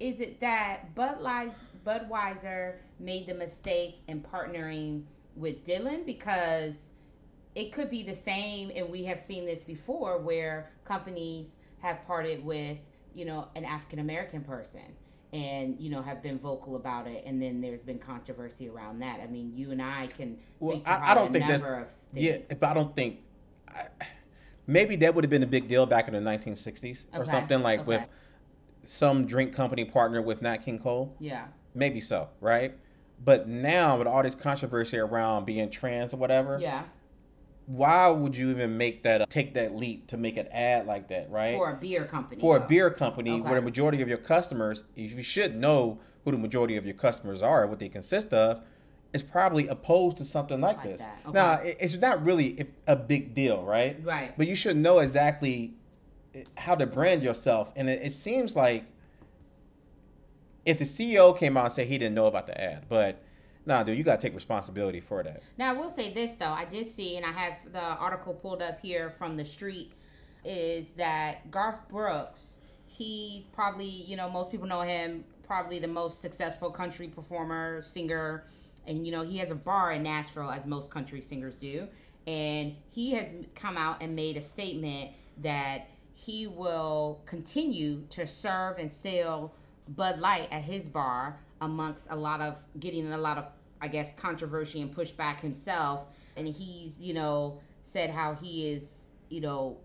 is 0.00 0.20
it 0.20 0.40
that 0.40 0.94
Budweiser, 0.94 1.52
Budweiser 1.84 2.76
made 3.00 3.26
the 3.26 3.34
mistake 3.34 3.96
in 4.08 4.20
partnering 4.22 5.02
with 5.36 5.64
Dylan 5.66 6.06
because 6.06 6.76
it 7.54 7.72
could 7.72 7.90
be 7.90 8.02
the 8.02 8.14
same 8.14 8.70
and 8.74 8.88
we 8.88 9.04
have 9.04 9.18
seen 9.18 9.44
this 9.44 9.62
before 9.64 10.18
where 10.18 10.70
companies 10.84 11.56
have 11.82 12.04
parted 12.06 12.44
with 12.44 12.78
you 13.12 13.24
know 13.24 13.48
an 13.54 13.64
african 13.64 13.98
american 13.98 14.42
person 14.42 14.96
and 15.32 15.80
you 15.80 15.90
know 15.90 16.02
have 16.02 16.22
been 16.22 16.38
vocal 16.38 16.76
about 16.76 17.06
it. 17.06 17.24
And 17.24 17.40
then 17.40 17.60
there's 17.60 17.80
been 17.80 17.98
controversy 17.98 18.68
around 18.68 19.00
that. 19.00 19.20
I 19.20 19.26
mean 19.26 19.52
you 19.54 19.70
and 19.70 19.80
i 19.80 20.06
can 20.06 20.38
Well, 20.58 20.72
speak 20.72 20.84
to 20.84 20.90
I, 20.90 21.12
I 21.12 21.14
don't 21.14 21.28
a 21.28 21.32
think 21.32 21.46
that's 21.46 21.94
yeah, 22.12 22.38
but 22.48 22.64
I 22.64 22.74
don't 22.74 22.94
think 22.94 23.20
I, 23.68 23.86
maybe 24.66 24.96
that 24.96 25.14
would 25.14 25.24
have 25.24 25.30
been 25.30 25.42
a 25.42 25.46
big 25.46 25.68
deal 25.68 25.86
back 25.86 26.06
in 26.08 26.14
the 26.14 26.20
1960s 26.20 27.06
or 27.14 27.24
something 27.24 27.62
like 27.62 27.86
with 27.86 28.06
some 28.84 29.26
drink 29.26 29.54
company 29.54 29.84
partner 29.84 30.20
with 30.20 30.42
Nat 30.42 30.58
King 30.58 30.78
Cole. 30.78 31.16
yeah. 31.18 31.46
Maybe 31.74 32.02
so, 32.02 32.28
right? 32.42 32.74
But 33.24 33.48
now 33.48 33.96
with 33.96 34.06
all 34.06 34.22
this 34.22 34.34
controversy 34.34 34.98
around 34.98 35.46
being 35.46 35.70
trans 35.70 36.12
or 36.12 36.18
whatever, 36.18 36.58
yeah 36.60 36.82
why 37.66 38.08
would 38.08 38.36
you 38.36 38.50
even 38.50 38.76
make 38.76 39.02
that 39.04 39.30
take 39.30 39.54
that 39.54 39.74
leap 39.74 40.06
to 40.08 40.16
make 40.16 40.36
an 40.36 40.48
ad 40.48 40.86
like 40.86 41.08
that, 41.08 41.30
right? 41.30 41.54
for 41.56 41.70
a 41.70 41.76
beer 41.76 42.04
company 42.04 42.40
for 42.40 42.56
a 42.56 42.60
beer 42.66 42.90
company 42.90 43.30
Okay. 43.32 43.40
where 43.42 43.54
the 43.54 43.62
majority 43.62 44.02
of 44.02 44.08
your 44.08 44.18
customers, 44.18 44.84
you 44.96 45.22
should 45.22 45.54
know 45.56 45.98
who 46.24 46.32
the 46.32 46.38
majority 46.38 46.76
of 46.76 46.84
your 46.84 46.94
customers 46.94 47.42
are, 47.42 47.66
what 47.66 47.78
they 47.78 47.88
consist 47.88 48.32
of, 48.32 48.62
is 49.12 49.22
probably 49.22 49.68
opposed 49.68 50.16
to 50.16 50.24
something 50.24 50.60
like, 50.60 50.78
Like 50.78 50.84
this. 50.84 51.02
okay. 51.02 51.32
Now, 51.32 51.60
it's 51.62 51.96
not 51.96 52.24
really 52.24 52.66
a 52.86 52.96
big 52.96 53.34
deal, 53.34 53.62
right? 53.62 54.02
Right. 54.04 54.36
But 54.36 54.46
you 54.46 54.54
should 54.54 54.76
know 54.76 55.00
exactly 55.00 55.74
eh, 56.34 56.44
how 56.56 56.74
to 56.76 56.86
brand 56.86 57.22
yourself. 57.22 57.72
And 57.76 57.88
it, 57.90 58.00
it 58.02 58.12
seems 58.12 58.56
like 58.56 58.84
if 60.64 60.78
the 60.78 60.84
CEO 60.84 61.36
came 61.36 61.56
out 61.56 61.64
and 61.66 61.72
said 61.72 61.88
he 61.88 61.98
didn't 61.98 62.14
know 62.14 62.26
about 62.26 62.46
the 62.46 62.60
ad, 62.60 62.86
but 62.88 63.20
nah, 63.66 63.82
dude, 63.82 63.98
you 63.98 64.04
got 64.04 64.20
to 64.20 64.26
take 64.26 64.34
responsibility 64.34 65.00
for 65.00 65.22
that. 65.22 65.42
Now 65.58 65.70
I 65.70 65.78
will 65.78 65.90
say 65.90 66.12
this 66.12 66.34
though, 66.34 66.52
I 66.52 66.64
did 66.64 66.86
see, 66.86 67.16
and 67.16 67.26
I 67.26 67.32
have 67.32 67.72
the 67.72 67.80
article 67.80 68.34
pulled 68.34 68.62
up 68.62 68.80
here 68.80 69.10
from 69.10 69.36
the 69.36 69.44
street, 69.44 69.92
is 70.44 70.90
that 70.90 71.50
Garth 71.50 71.88
Brooks, 71.88 72.58
he's 72.86 73.44
probably 73.52 73.88
you 73.88 74.16
know 74.16 74.28
most 74.28 74.50
people 74.50 74.66
know 74.66 74.82
him 74.82 75.24
probably 75.46 75.78
the 75.78 75.88
most 75.88 76.20
successful 76.22 76.70
country 76.70 77.08
performer, 77.08 77.82
singer, 77.82 78.44
and 78.86 79.06
you 79.06 79.12
know 79.12 79.22
he 79.22 79.38
has 79.38 79.50
a 79.50 79.54
bar 79.54 79.92
in 79.92 80.02
Nashville 80.02 80.50
as 80.50 80.66
most 80.66 80.90
country 80.90 81.20
singers 81.20 81.56
do, 81.56 81.88
and 82.26 82.74
he 82.90 83.12
has 83.12 83.32
come 83.54 83.76
out 83.76 84.02
and 84.02 84.16
made 84.16 84.36
a 84.36 84.42
statement 84.42 85.10
that 85.38 85.88
he 86.14 86.46
will 86.46 87.20
continue 87.26 88.02
to 88.10 88.26
serve 88.26 88.78
and 88.78 88.90
sell 88.90 89.54
Bud 89.88 90.20
Light 90.20 90.48
at 90.52 90.62
his 90.62 90.88
bar 90.88 91.40
amongst 91.62 92.06
a 92.10 92.16
lot 92.16 92.40
of 92.42 92.58
getting 92.78 93.10
a 93.12 93.16
lot 93.18 93.38
of 93.38 93.46
I 93.80 93.88
guess 93.88 94.14
controversy 94.14 94.82
and 94.82 94.94
pushback 94.94 95.40
himself 95.40 96.06
and 96.36 96.46
he's 96.46 97.00
you 97.00 97.14
know 97.14 97.58
said 97.82 98.10
how 98.10 98.34
he 98.34 98.70
is 98.70 99.06
you 99.30 99.40
know 99.40 99.78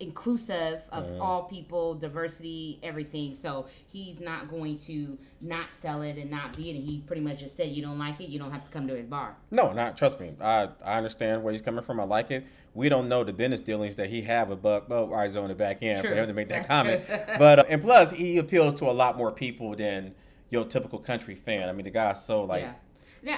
inclusive 0.00 0.82
of 0.90 1.06
all 1.20 1.44
people 1.44 1.94
diversity 1.94 2.80
everything 2.82 3.36
so 3.36 3.66
he's 3.86 4.20
not 4.20 4.50
going 4.50 4.76
to 4.76 5.16
not 5.40 5.72
sell 5.72 6.02
it 6.02 6.16
and 6.16 6.28
not 6.28 6.56
be 6.56 6.70
it 6.70 6.76
and 6.76 6.84
he 6.84 6.98
pretty 7.06 7.22
much 7.22 7.38
just 7.38 7.56
said 7.56 7.68
you 7.68 7.80
don't 7.82 7.98
like 8.00 8.20
it 8.20 8.28
you 8.28 8.36
don't 8.38 8.50
have 8.50 8.64
to 8.64 8.70
come 8.72 8.88
to 8.88 8.96
his 8.96 9.06
bar 9.06 9.36
No, 9.52 9.72
not 9.72 9.96
trust 9.96 10.18
me. 10.18 10.32
I, 10.40 10.68
I 10.84 10.96
understand 10.96 11.44
where 11.44 11.52
he's 11.52 11.62
coming 11.62 11.84
from. 11.84 12.00
I 12.00 12.04
like 12.04 12.32
it. 12.32 12.44
We 12.74 12.88
don't 12.88 13.08
know 13.08 13.22
the 13.22 13.32
business 13.32 13.60
dealings 13.60 13.94
that 13.96 14.10
he 14.10 14.22
have 14.22 14.48
with 14.48 14.60
Bud 14.60 14.88
Budweiser 14.88 15.40
on 15.40 15.48
the 15.50 15.54
back 15.54 15.78
end 15.82 16.00
for 16.04 16.12
him 16.14 16.26
to 16.26 16.34
make 16.34 16.48
that 16.48 16.66
That's 16.66 16.68
comment. 16.68 17.04
but 17.38 17.60
uh, 17.60 17.64
and 17.68 17.80
plus, 17.80 18.10
he 18.10 18.38
appeals 18.38 18.74
to 18.80 18.86
a 18.86 18.92
lot 18.92 19.16
more 19.16 19.30
people 19.30 19.76
than 19.76 20.14
your 20.52 20.64
typical 20.64 21.00
country 21.00 21.34
fan. 21.34 21.68
I 21.68 21.72
mean, 21.72 21.84
the 21.84 21.90
guy's 21.90 22.24
so 22.24 22.44
like 22.44 22.62
yeah 22.62 22.74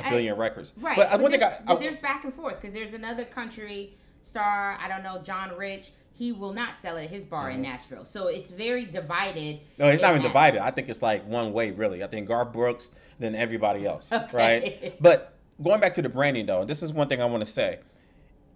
Now, 0.01 0.07
a 0.07 0.11
billion 0.11 0.37
records. 0.37 0.73
Right. 0.77 0.97
But, 0.97 1.11
But, 1.13 1.21
one 1.21 1.31
thing 1.31 1.41
there's, 1.41 1.53
I, 1.61 1.63
but 1.65 1.77
I- 1.79 1.81
there's 1.81 1.97
back 1.97 2.25
and 2.25 2.35
forth 2.35 2.61
because 2.61 2.75
there's 2.75 2.93
another 2.93 3.25
country 3.25 3.97
star, 4.21 4.77
I 4.81 4.89
don't 4.89 5.03
know, 5.03 5.23
John 5.23 5.57
Rich. 5.57 5.93
He 6.17 6.31
will 6.31 6.53
not 6.53 6.77
sell 6.81 6.97
at 6.97 7.11
his 7.11 7.25
bar 7.25 7.51
in 7.51 7.61
Nashville. 7.63 8.05
So 8.05 8.29
it's 8.29 8.53
very 8.53 8.85
divided. 8.85 9.57
Mm-hmm. 9.57 9.83
no, 9.83 9.89
it's 9.89 10.01
not 10.03 10.11
even 10.13 10.23
divided. 10.23 10.63
I 10.63 10.71
think 10.71 10.89
it's 10.89 11.03
like 11.03 11.27
one 11.27 11.53
way, 11.53 11.71
really. 11.73 12.05
I 12.05 12.07
think 12.07 12.29
Garth 12.29 12.53
Brooks, 12.53 12.91
then 13.19 13.35
everybody 13.35 13.85
else, 13.87 14.13
Okay. 14.13 14.37
right? 14.37 14.95
But 15.01 15.35
going 15.63 15.81
back 15.81 15.95
to 15.97 16.03
the 16.03 16.09
branding, 16.09 16.47
though, 16.47 16.65
this 16.65 16.83
is 16.85 16.93
one 16.93 17.09
thing 17.09 17.21
I 17.21 17.25
want 17.25 17.45
to 17.45 17.51
say. 17.51 17.81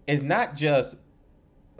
It's 0.07 0.23
not 0.23 0.55
just. 0.57 0.97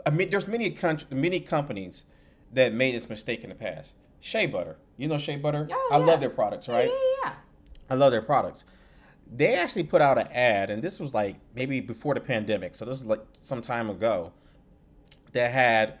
I 0.05 0.09
mean, 0.11 0.29
there's 0.29 0.47
many 0.47 0.69
country, 0.69 1.07
many 1.11 1.39
companies 1.39 2.05
that 2.53 2.73
made 2.73 2.93
this 2.95 3.09
mistake 3.09 3.43
in 3.43 3.49
the 3.49 3.55
past. 3.55 3.93
Shea 4.19 4.47
Butter, 4.47 4.77
you 4.99 5.07
know 5.07 5.17
Shea 5.17 5.37
Butter. 5.37 5.67
Oh, 5.71 5.89
I 5.91 5.97
yeah. 5.97 6.05
love 6.05 6.19
their 6.19 6.29
products, 6.29 6.67
Yeah, 6.67 6.75
right? 6.75 6.91
yeah, 7.23 7.31
I 7.89 7.95
love 7.95 8.11
their 8.11 8.21
products. 8.21 8.65
They 9.31 9.55
actually 9.55 9.83
put 9.83 10.01
out 10.01 10.17
an 10.17 10.27
ad, 10.27 10.69
and 10.69 10.83
this 10.83 10.99
was 10.99 11.13
like 11.13 11.37
maybe 11.55 11.79
before 11.81 12.13
the 12.13 12.19
pandemic, 12.21 12.75
so 12.75 12.85
this 12.85 12.99
is 12.99 13.05
like 13.05 13.21
some 13.33 13.61
time 13.61 13.89
ago, 13.89 14.33
that 15.31 15.51
had 15.51 15.99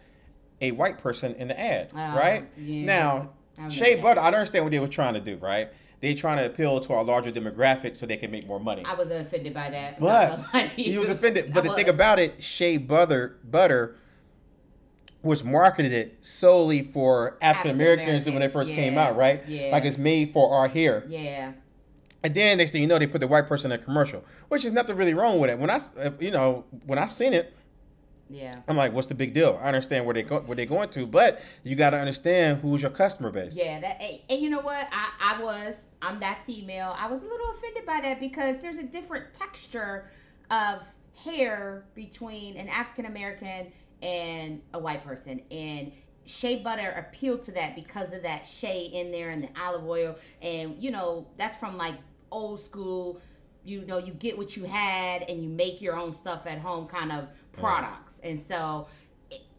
a 0.61 0.71
white 0.71 0.97
person 0.97 1.33
in 1.35 1.47
the 1.47 1.59
ad, 1.59 1.91
Ah, 1.95 2.15
right? 2.17 2.47
yes. 2.57 2.85
Now, 2.85 3.33
Shea 3.69 3.95
that. 3.95 4.03
Butter, 4.03 4.19
I 4.19 4.25
don't 4.25 4.35
understand 4.39 4.65
what 4.65 4.71
they 4.71 4.79
were 4.79 4.87
trying 4.87 5.13
to 5.13 5.19
do, 5.21 5.37
right? 5.37 5.69
They 6.01 6.13
trying 6.15 6.37
to 6.37 6.45
appeal 6.45 6.79
to 6.79 6.93
our 6.93 7.03
larger 7.03 7.31
demographic 7.31 7.95
so 7.97 8.05
they 8.05 8.17
can 8.17 8.31
make 8.31 8.47
more 8.47 8.59
money. 8.59 8.83
I 8.85 8.93
was 8.95 9.09
offended 9.11 9.53
by 9.53 9.69
that. 9.69 9.99
But 9.99 10.05
not 10.29 10.51
gonna 10.51 10.63
lie 10.65 10.67
to 10.75 10.81
he 10.81 10.97
was 10.97 11.09
offended. 11.09 11.53
But 11.53 11.65
I 11.65 11.69
the 11.69 11.73
thing 11.75 11.89
about 11.89 12.19
it, 12.19 12.41
Shea 12.41 12.77
Butter 12.77 13.37
Butter 13.43 13.95
was 15.21 15.43
marketed 15.43 15.91
it 15.91 16.17
solely 16.21 16.81
for 16.83 17.37
African 17.41 17.71
Americans 17.71 18.25
when 18.25 18.39
they 18.39 18.47
first 18.47 18.71
came 18.71 18.97
out, 18.97 19.17
right? 19.17 19.43
yeah. 19.47 19.69
Like 19.71 19.85
it's 19.85 19.97
made 19.97 20.29
for 20.31 20.53
our 20.53 20.67
hair. 20.67 21.03
Yeah. 21.09 21.53
And 22.23 22.33
then 22.33 22.57
next 22.57 22.71
thing 22.71 22.81
you 22.81 22.87
know, 22.87 22.99
they 22.99 23.07
put 23.07 23.21
the 23.21 23.27
white 23.27 23.47
person 23.47 23.71
in 23.71 23.79
a 23.79 23.83
commercial, 23.83 24.23
which 24.49 24.65
is 24.65 24.71
nothing 24.73 24.95
really 24.95 25.13
wrong 25.13 25.39
with 25.39 25.49
it. 25.49 25.57
When 25.59 25.69
I, 25.69 25.79
you 26.19 26.31
know, 26.31 26.65
when 26.85 26.99
I 26.99 27.07
seen 27.07 27.33
it, 27.33 27.53
Yeah. 28.29 28.53
I'm 28.67 28.75
like, 28.77 28.93
what's 28.93 29.07
the 29.07 29.15
big 29.15 29.33
deal? 29.33 29.59
I 29.61 29.67
understand 29.67 30.05
where 30.05 30.13
they 30.13 30.23
go, 30.23 30.39
where 30.41 30.55
they 30.55 30.65
going 30.65 30.89
to, 30.89 31.05
but 31.07 31.41
you 31.63 31.75
got 31.75 31.91
to 31.91 31.97
understand 31.97 32.61
who's 32.61 32.81
your 32.81 32.91
customer 32.91 33.31
base. 33.31 33.57
Yeah, 33.57 33.79
that 33.79 34.01
and, 34.01 34.19
and 34.29 34.41
you 34.41 34.49
know 34.49 34.59
what? 34.61 34.87
I, 34.91 35.37
I 35.37 35.43
was 35.43 35.85
I'm 36.01 36.19
that 36.19 36.45
female. 36.45 36.95
I 36.97 37.07
was 37.07 37.23
a 37.23 37.25
little 37.25 37.51
offended 37.51 37.85
by 37.85 38.01
that 38.01 38.19
because 38.19 38.59
there's 38.59 38.77
a 38.77 38.83
different 38.83 39.33
texture 39.33 40.09
of 40.51 40.85
hair 41.25 41.83
between 41.95 42.55
an 42.57 42.69
African 42.69 43.05
American 43.05 43.71
and 44.01 44.61
a 44.73 44.79
white 44.79 45.03
person. 45.03 45.41
And 45.51 45.91
shea 46.25 46.61
butter 46.61 46.91
appealed 46.97 47.43
to 47.43 47.51
that 47.53 47.75
because 47.75 48.13
of 48.13 48.23
that 48.23 48.45
shea 48.45 48.85
in 48.85 49.11
there 49.11 49.29
and 49.29 49.43
the 49.43 49.49
olive 49.59 49.85
oil. 49.85 50.15
And 50.41 50.75
you 50.81 50.91
know, 50.91 51.27
that's 51.37 51.57
from 51.57 51.77
like 51.77 51.95
old 52.31 52.59
school, 52.59 53.21
you 53.63 53.85
know, 53.85 53.97
you 53.97 54.13
get 54.13 54.37
what 54.37 54.55
you 54.55 54.63
had 54.63 55.23
and 55.23 55.41
you 55.41 55.49
make 55.49 55.81
your 55.81 55.95
own 55.95 56.11
stuff 56.11 56.45
at 56.45 56.59
home 56.59 56.87
kind 56.87 57.11
of 57.11 57.27
products. 57.51 58.19
And 58.23 58.39
so 58.39 58.87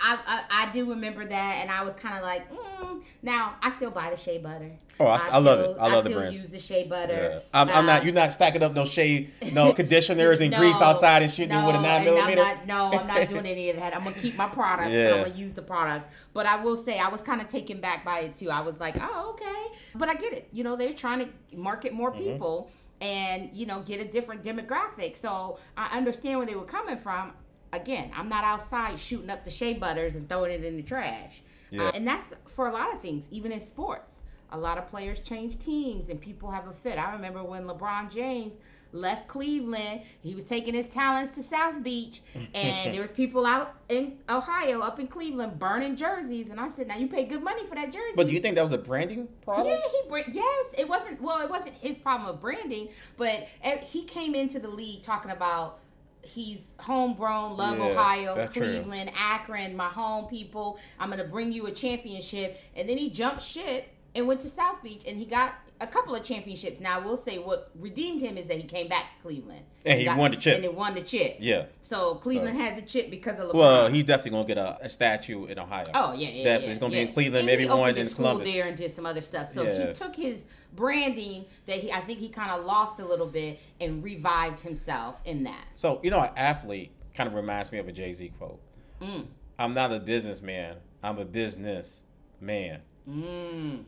I, 0.02 0.18
I, 0.26 0.66
I 0.68 0.72
do 0.72 0.88
remember 0.88 1.26
that, 1.26 1.56
and 1.60 1.70
I 1.70 1.82
was 1.84 1.92
kind 1.94 2.16
of 2.16 2.22
like, 2.22 2.50
mm. 2.50 3.02
now 3.22 3.56
I 3.62 3.68
still 3.70 3.90
buy 3.90 4.08
the 4.10 4.16
shea 4.16 4.38
butter. 4.38 4.72
Oh, 4.98 5.04
I- 5.06 5.28
I 5.30 5.38
love 5.38 5.60
it. 5.60 5.76
I 5.78 5.92
love 5.92 6.04
the 6.04 6.10
still 6.10 6.20
brand. 6.20 6.34
use 6.34 6.48
the 6.48 6.58
shea 6.58 6.84
Yeah. 6.84 6.88
butter. 6.88 7.42
I'm, 7.52 7.68
I'm 7.68 7.84
not. 7.86 8.00
Uh, 8.00 8.04
You're 8.06 8.14
not 8.14 8.32
stacking 8.32 8.62
up 8.62 8.72
no 8.74 8.86
shea, 8.86 9.28
no 9.52 9.72
conditioners 9.74 10.40
and 10.40 10.52
no, 10.52 10.58
grease 10.58 10.80
outside 10.80 11.22
and 11.22 11.30
shooting 11.30 11.50
no, 11.50 11.66
with 11.66 11.76
a 11.76 11.82
nine 11.82 12.04
millimeter. 12.04 12.40
I'm 12.42 12.66
not, 12.66 12.92
no, 12.92 12.98
I'm 12.98 13.06
not 13.06 13.28
doing 13.28 13.44
any 13.46 13.68
of 13.70 13.76
that. 13.76 13.94
I'm 13.94 14.04
gonna 14.04 14.16
keep 14.16 14.36
my 14.36 14.48
products. 14.48 14.90
Yeah. 14.90 15.14
I'm 15.16 15.22
gonna 15.24 15.34
use 15.34 15.52
the 15.52 15.62
products. 15.62 16.06
But 16.32 16.46
I 16.46 16.56
will 16.62 16.76
say 16.76 16.98
I 16.98 17.08
was 17.08 17.20
kind 17.20 17.40
of 17.42 17.48
taken 17.48 17.80
back 17.80 18.02
by 18.04 18.20
it 18.20 18.36
too. 18.36 18.50
I 18.50 18.62
was 18.62 18.80
like, 18.80 18.96
oh, 19.00 19.30
okay. 19.34 19.78
But 19.94 20.08
I 20.08 20.14
get 20.14 20.32
it. 20.32 20.48
You 20.52 20.64
know, 20.64 20.76
they're 20.76 20.92
trying 20.94 21.18
to 21.20 21.28
market 21.56 21.92
more 21.92 22.10
Mm-hmm. 22.10 22.32
people 22.32 22.70
and 23.02 23.50
you 23.54 23.64
know 23.66 23.80
get 23.80 24.00
a 24.00 24.04
different 24.04 24.42
demographic. 24.42 25.16
So 25.16 25.58
I 25.76 25.96
understand 25.96 26.38
where 26.38 26.46
they 26.46 26.54
were 26.54 26.64
coming 26.64 26.96
from. 26.96 27.32
Again, 27.72 28.10
I'm 28.16 28.28
not 28.28 28.44
outside 28.44 28.98
shooting 28.98 29.30
up 29.30 29.44
the 29.44 29.50
shea 29.50 29.74
butters 29.74 30.14
and 30.16 30.28
throwing 30.28 30.52
it 30.52 30.64
in 30.64 30.76
the 30.76 30.82
trash. 30.82 31.42
Yeah. 31.70 31.84
Uh, 31.84 31.92
and 31.94 32.06
that's 32.06 32.32
for 32.46 32.68
a 32.68 32.72
lot 32.72 32.92
of 32.92 33.00
things, 33.00 33.28
even 33.30 33.52
in 33.52 33.60
sports. 33.60 34.16
a 34.52 34.58
lot 34.58 34.76
of 34.78 34.88
players 34.88 35.20
change 35.20 35.58
teams 35.60 36.08
and 36.08 36.20
people 36.20 36.50
have 36.50 36.66
a 36.66 36.72
fit. 36.72 36.98
I 36.98 37.12
remember 37.12 37.44
when 37.44 37.64
LeBron 37.64 38.10
James 38.12 38.56
left 38.92 39.28
Cleveland, 39.28 40.00
he 40.20 40.34
was 40.34 40.42
taking 40.42 40.74
his 40.74 40.86
talents 40.88 41.30
to 41.36 41.42
South 41.44 41.80
Beach, 41.84 42.22
and 42.52 42.92
there 42.92 43.02
was 43.02 43.12
people 43.12 43.46
out 43.46 43.76
in 43.88 44.18
Ohio, 44.28 44.80
up 44.80 44.98
in 44.98 45.06
Cleveland, 45.06 45.60
burning 45.60 45.94
jerseys. 45.94 46.50
And 46.50 46.58
I 46.58 46.66
said, 46.66 46.88
"Now 46.88 46.96
you 46.96 47.06
pay 47.06 47.24
good 47.24 47.44
money 47.44 47.64
for 47.64 47.76
that 47.76 47.92
jersey." 47.92 48.14
But 48.16 48.26
do 48.26 48.32
you 48.32 48.40
think 48.40 48.56
that 48.56 48.62
was 48.62 48.72
a 48.72 48.78
branding 48.78 49.28
problem? 49.44 49.68
Yeah, 49.68 49.78
he 49.92 50.08
br- 50.08 50.32
yes, 50.32 50.74
it 50.76 50.88
wasn't. 50.88 51.22
Well, 51.22 51.40
it 51.40 51.48
wasn't 51.48 51.76
his 51.76 51.96
problem 51.96 52.28
of 52.28 52.40
branding, 52.40 52.88
but 53.16 53.46
eh, 53.62 53.78
he 53.84 54.02
came 54.02 54.34
into 54.34 54.58
the 54.58 54.66
league 54.68 55.04
talking 55.04 55.30
about 55.30 55.78
he's 56.22 56.62
homegrown, 56.78 57.56
love 57.56 57.78
Yeah, 57.78 57.84
Ohio, 57.86 58.34
that's 58.34 58.52
true. 58.52 58.62
Cleveland, 58.66 59.10
Akron, 59.16 59.76
my 59.76 59.88
home 59.88 60.26
people. 60.26 60.78
I'm 60.98 61.10
gonna 61.10 61.24
bring 61.24 61.52
you 61.52 61.66
a 61.66 61.72
championship, 61.72 62.60
and 62.76 62.88
then 62.88 62.98
he 62.98 63.10
jumped 63.10 63.42
ship 63.42 63.88
and 64.14 64.26
went 64.26 64.40
to 64.42 64.48
South 64.48 64.82
Beach, 64.82 65.04
and 65.06 65.16
he 65.18 65.24
got 65.24 65.54
a 65.82 65.86
couple 65.86 66.14
of 66.14 66.22
championships. 66.22 66.78
Now, 66.78 67.00
I 67.00 67.02
will 67.04 67.16
say 67.16 67.38
what 67.38 67.70
redeemed 67.78 68.20
him 68.20 68.36
is 68.36 68.48
that 68.48 68.58
he 68.58 68.64
came 68.64 68.86
back 68.88 69.12
to 69.14 69.18
Cleveland 69.20 69.62
And 69.86 69.98
he 69.98 70.04
got- 70.04 70.18
won 70.18 70.30
the 70.32 70.36
chip. 70.36 70.56
and 70.56 70.62
he 70.64 70.68
won 70.68 70.94
the 70.94 71.00
chip. 71.00 71.36
Yeah. 71.40 71.66
So 71.80 72.16
Cleveland 72.16 72.60
has 72.60 72.76
a 72.76 72.82
chip 72.82 73.10
because 73.10 73.38
of 73.38 73.48
LeBron. 73.48 73.54
Well, 73.54 73.88
he's 73.88 74.04
definitely 74.04 74.32
gonna 74.32 74.44
get 74.46 74.58
a, 74.58 74.84
a 74.84 74.88
statue 74.90 75.46
in 75.46 75.58
Ohio. 75.58 75.86
Oh 75.94 76.12
yeah, 76.12 76.28
yeah, 76.28 76.44
Definitely. 76.44 76.64
yeah, 76.66 76.70
It's 76.70 76.78
gonna 76.78 76.94
yeah. 76.94 77.02
be 77.04 77.08
in 77.08 77.14
Cleveland, 77.14 77.38
And 77.38 77.46
maybe 77.46 77.62
he 77.62 77.68
one 77.70 77.96
in 77.96 78.08
Columbus. 78.10 78.52
there 78.52 78.66
and 78.66 78.76
did 78.76 78.92
some 78.94 79.06
other 79.06 79.22
stuff. 79.22 79.46
So 79.52 79.64
he 79.64 79.94
took 79.94 80.14
his 80.14 80.44
branding 80.74 81.46
that 81.66 81.78
he, 81.78 81.92
I 81.92 82.00
think 82.00 82.18
he 82.18 82.28
kind 82.28 82.50
of 82.50 82.64
lost 82.64 82.98
a 83.00 83.04
little 83.04 83.26
bit 83.26 83.60
and 83.80 84.02
revived 84.02 84.60
himself 84.60 85.20
in 85.24 85.44
that. 85.44 85.64
So 85.74 86.00
you 86.02 86.10
know, 86.10 86.20
an 86.20 86.30
athlete 86.36 86.92
kind 87.14 87.28
of 87.28 87.34
reminds 87.34 87.72
me 87.72 87.78
of 87.78 87.88
a 87.88 87.92
Jay 87.92 88.12
Z 88.12 88.32
quote. 88.38 88.60
Mm. 89.00 89.26
I'm 89.58 89.74
not 89.74 89.92
a 89.92 90.00
businessman. 90.00 90.76
I'm 91.02 91.18
a 91.18 91.24
business 91.24 92.04
man. 92.40 92.80
Mm. 93.08 93.84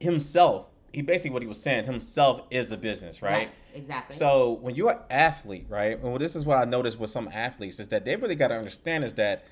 Himself, 0.00 0.68
he 0.92 1.02
basically 1.02 1.30
what 1.30 1.42
he 1.42 1.48
was 1.48 1.60
saying. 1.60 1.84
Himself 1.84 2.42
is 2.50 2.72
a 2.72 2.76
business, 2.76 3.22
right? 3.22 3.50
Exactly. 3.74 4.16
So 4.16 4.52
when 4.60 4.74
you're 4.74 4.92
an 4.92 4.98
athlete, 5.10 5.66
right? 5.68 5.98
And 5.98 6.02
well, 6.02 6.18
this 6.18 6.36
is 6.36 6.44
what 6.44 6.58
I 6.58 6.64
noticed 6.64 6.98
with 6.98 7.10
some 7.10 7.28
athletes 7.32 7.80
is 7.80 7.88
that 7.88 8.04
they 8.04 8.16
really 8.16 8.36
got 8.36 8.48
to 8.48 8.56
understand 8.56 9.04
is 9.04 9.14
that 9.14 9.44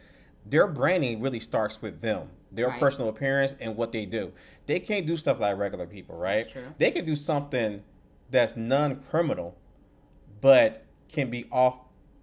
their 0.46 0.66
branding 0.66 1.20
really 1.20 1.40
starts 1.40 1.82
with 1.82 2.00
them, 2.00 2.28
their 2.52 2.68
Right. 2.68 2.80
personal 2.80 3.08
appearance 3.08 3.54
and 3.60 3.76
what 3.76 3.92
they 3.92 4.04
do. 4.06 4.32
They 4.66 4.78
can't 4.78 5.06
do 5.06 5.16
stuff 5.16 5.40
like 5.40 5.56
regular 5.56 5.86
people, 5.86 6.16
right? 6.16 6.46
They 6.78 6.90
can 6.90 7.04
do 7.04 7.16
something 7.16 7.82
that's 8.30 8.56
non-criminal, 8.56 9.56
but 10.40 10.84
can 11.08 11.30
be 11.30 11.46
off 11.50 11.78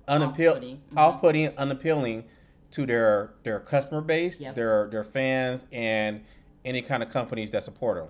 unappeal, 0.08 0.52
Off-putting. 0.54 0.78
Mhm. 0.92 0.98
off-putting, 0.98 1.58
unappealing 1.58 2.24
to 2.72 2.86
their 2.86 3.32
their 3.44 3.60
customer 3.60 4.02
base, 4.02 4.42
Yep. 4.42 4.56
their 4.56 4.88
their 4.90 5.04
fans, 5.04 5.66
and 5.72 6.24
any 6.66 6.82
kind 6.82 7.02
of 7.04 7.10
companies 7.10 7.52
that 7.52 7.64
support 7.64 7.98
them. 7.98 8.08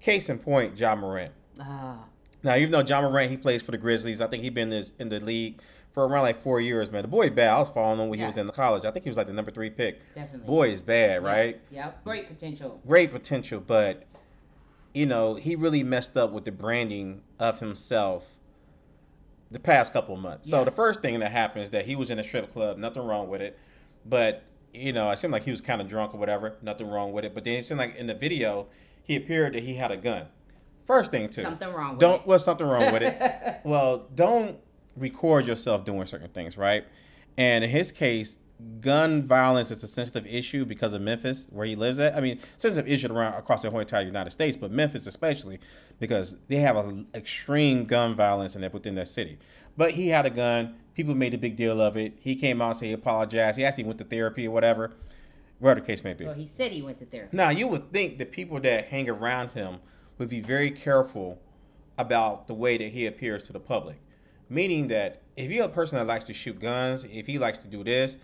Case 0.00 0.28
in 0.28 0.38
point, 0.38 0.78
Ja 0.78 0.94
Morant. 0.94 1.32
Ah, 1.60 2.04
Now, 2.42 2.54
even 2.56 2.70
though 2.70 2.80
Ja 2.86 3.00
Morant, 3.02 3.30
he 3.30 3.36
plays 3.36 3.62
for 3.62 3.72
the 3.72 3.78
Grizzlies. 3.78 4.20
I 4.22 4.26
think 4.28 4.42
he's 4.44 4.52
been 4.52 4.72
in 4.72 4.84
the, 4.84 4.92
in 5.02 5.08
the 5.08 5.18
league 5.20 5.60
for 5.92 6.06
around 6.06 6.22
like 6.22 6.40
four 6.40 6.60
years, 6.60 6.90
man. 6.90 7.02
The 7.02 7.08
boy 7.08 7.30
bad. 7.30 7.54
I 7.54 7.58
was 7.58 7.70
following 7.70 7.98
him 7.98 8.08
when 8.08 8.18
he 8.18 8.24
was 8.24 8.38
in 8.38 8.46
the 8.46 8.52
college. 8.52 8.84
I 8.84 8.90
think 8.90 9.04
he 9.04 9.10
was 9.10 9.16
like 9.16 9.26
the 9.26 9.32
number 9.32 9.50
three 9.50 9.70
pick. 9.70 10.00
Definitely. 10.14 10.46
Boy 10.46 10.68
is 10.70 10.82
bad, 10.82 11.24
right? 11.24 11.56
yes, 11.56 11.62
Yep. 11.70 12.04
Great 12.04 12.28
potential. 12.28 12.80
Great 12.86 13.10
potential, 13.10 13.60
but, 13.60 14.04
you 14.92 15.06
know, 15.06 15.34
he 15.34 15.56
really 15.56 15.82
messed 15.82 16.16
up 16.16 16.30
with 16.30 16.44
the 16.44 16.52
branding 16.52 17.22
of 17.38 17.60
himself 17.60 18.36
the 19.50 19.58
past 19.58 19.92
couple 19.92 20.16
months. 20.16 20.48
So 20.50 20.64
the 20.64 20.70
first 20.70 21.00
thing 21.00 21.18
that 21.20 21.32
happened 21.32 21.64
is 21.64 21.70
that 21.70 21.86
he 21.86 21.96
was 21.96 22.10
in 22.10 22.18
a 22.18 22.24
strip 22.24 22.52
club. 22.52 22.76
Nothing 22.76 23.04
wrong 23.04 23.28
with 23.28 23.40
it. 23.40 23.58
But, 24.04 24.44
you 24.72 24.92
know, 24.92 25.10
it 25.10 25.18
seemed 25.18 25.32
like 25.32 25.44
he 25.44 25.50
was 25.50 25.60
kind 25.60 25.80
of 25.80 25.88
drunk 25.88 26.14
or 26.14 26.18
whatever. 26.18 26.56
Nothing 26.62 26.88
wrong 26.88 27.12
with 27.12 27.24
it. 27.24 27.34
But 27.34 27.44
then 27.44 27.54
it 27.54 27.64
seemed 27.64 27.78
like 27.78 27.96
in 27.96 28.06
the 28.06 28.14
video, 28.14 28.66
he 29.02 29.16
appeared 29.16 29.54
that 29.54 29.62
he 29.62 29.74
had 29.74 29.90
a 29.90 29.96
gun. 29.96 30.26
First 30.86 31.10
thing, 31.10 31.28
too. 31.28 31.42
Something 31.42 31.72
wrong 31.72 31.92
with 31.92 32.00
don't, 32.00 32.20
it. 32.20 32.26
Well, 32.26 32.38
something 32.38 32.66
wrong 32.66 32.92
with 32.92 33.02
it. 33.02 33.60
well, 33.64 34.06
don't 34.14 34.60
record 34.98 35.46
yourself 35.46 35.84
doing 35.84 36.06
certain 36.06 36.28
things, 36.28 36.56
right? 36.56 36.84
And 37.36 37.64
in 37.64 37.70
his 37.70 37.92
case, 37.92 38.38
gun 38.80 39.22
violence 39.22 39.70
is 39.70 39.82
a 39.82 39.86
sensitive 39.86 40.26
issue 40.26 40.64
because 40.64 40.92
of 40.92 41.00
Memphis, 41.00 41.46
where 41.50 41.66
he 41.66 41.76
lives 41.76 42.00
at. 42.00 42.14
I 42.14 42.20
mean, 42.20 42.40
sensitive 42.56 42.90
issue 42.90 43.12
around 43.12 43.34
across 43.34 43.62
the 43.62 43.70
whole 43.70 43.80
entire 43.80 44.04
United 44.04 44.30
States, 44.30 44.56
but 44.56 44.70
Memphis 44.70 45.06
especially 45.06 45.60
because 46.00 46.36
they 46.48 46.56
have 46.56 46.76
a 46.76 47.04
extreme 47.14 47.84
gun 47.84 48.14
violence 48.14 48.56
in 48.56 48.62
that 48.62 48.74
within 48.74 48.94
that 48.96 49.08
city. 49.08 49.38
But 49.76 49.92
he 49.92 50.08
had 50.08 50.26
a 50.26 50.30
gun. 50.30 50.76
People 50.94 51.14
made 51.14 51.34
a 51.34 51.38
big 51.38 51.56
deal 51.56 51.80
of 51.80 51.96
it. 51.96 52.14
He 52.18 52.34
came 52.34 52.60
out 52.60 52.70
and 52.70 52.76
said 52.76 52.86
he 52.86 52.92
apologized. 52.92 53.58
He 53.58 53.64
actually 53.64 53.84
went 53.84 53.98
to 53.98 54.04
therapy 54.04 54.48
or 54.48 54.50
whatever, 54.50 54.92
whatever 55.60 55.80
the 55.80 55.86
case 55.86 56.02
may 56.02 56.14
be. 56.14 56.24
Well, 56.24 56.34
he 56.34 56.48
said 56.48 56.72
he 56.72 56.82
went 56.82 56.98
to 56.98 57.04
therapy. 57.04 57.36
Now, 57.36 57.50
you 57.50 57.68
would 57.68 57.92
think 57.92 58.18
the 58.18 58.26
people 58.26 58.58
that 58.60 58.86
hang 58.86 59.08
around 59.08 59.50
him 59.50 59.78
would 60.18 60.28
be 60.28 60.40
very 60.40 60.72
careful 60.72 61.40
about 61.96 62.48
the 62.48 62.54
way 62.54 62.76
that 62.78 62.88
he 62.88 63.06
appears 63.06 63.44
to 63.44 63.52
the 63.52 63.60
public. 63.60 64.00
Meaning 64.48 64.88
that 64.88 65.22
if 65.36 65.50
you're 65.50 65.66
a 65.66 65.68
person 65.68 65.98
that 65.98 66.06
likes 66.06 66.24
to 66.26 66.34
shoot 66.34 66.58
guns, 66.58 67.04
if 67.04 67.26
he 67.26 67.38
likes 67.38 67.58
to 67.58 67.68
do 67.68 67.84
this, 67.84 68.16